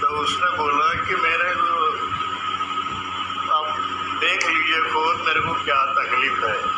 तो 0.00 0.06
उसने 0.06 0.56
बोला 0.56 1.04
कि 1.04 1.14
मेरे 1.14 1.50
आप 3.52 3.76
देख 4.20 4.48
लीजिए 4.48 4.80
खुद 4.80 5.20
मेरे 5.26 5.40
को 5.40 5.52
क्या 5.52 5.84
तकलीफ़ 5.84 6.44
है। 6.44 6.71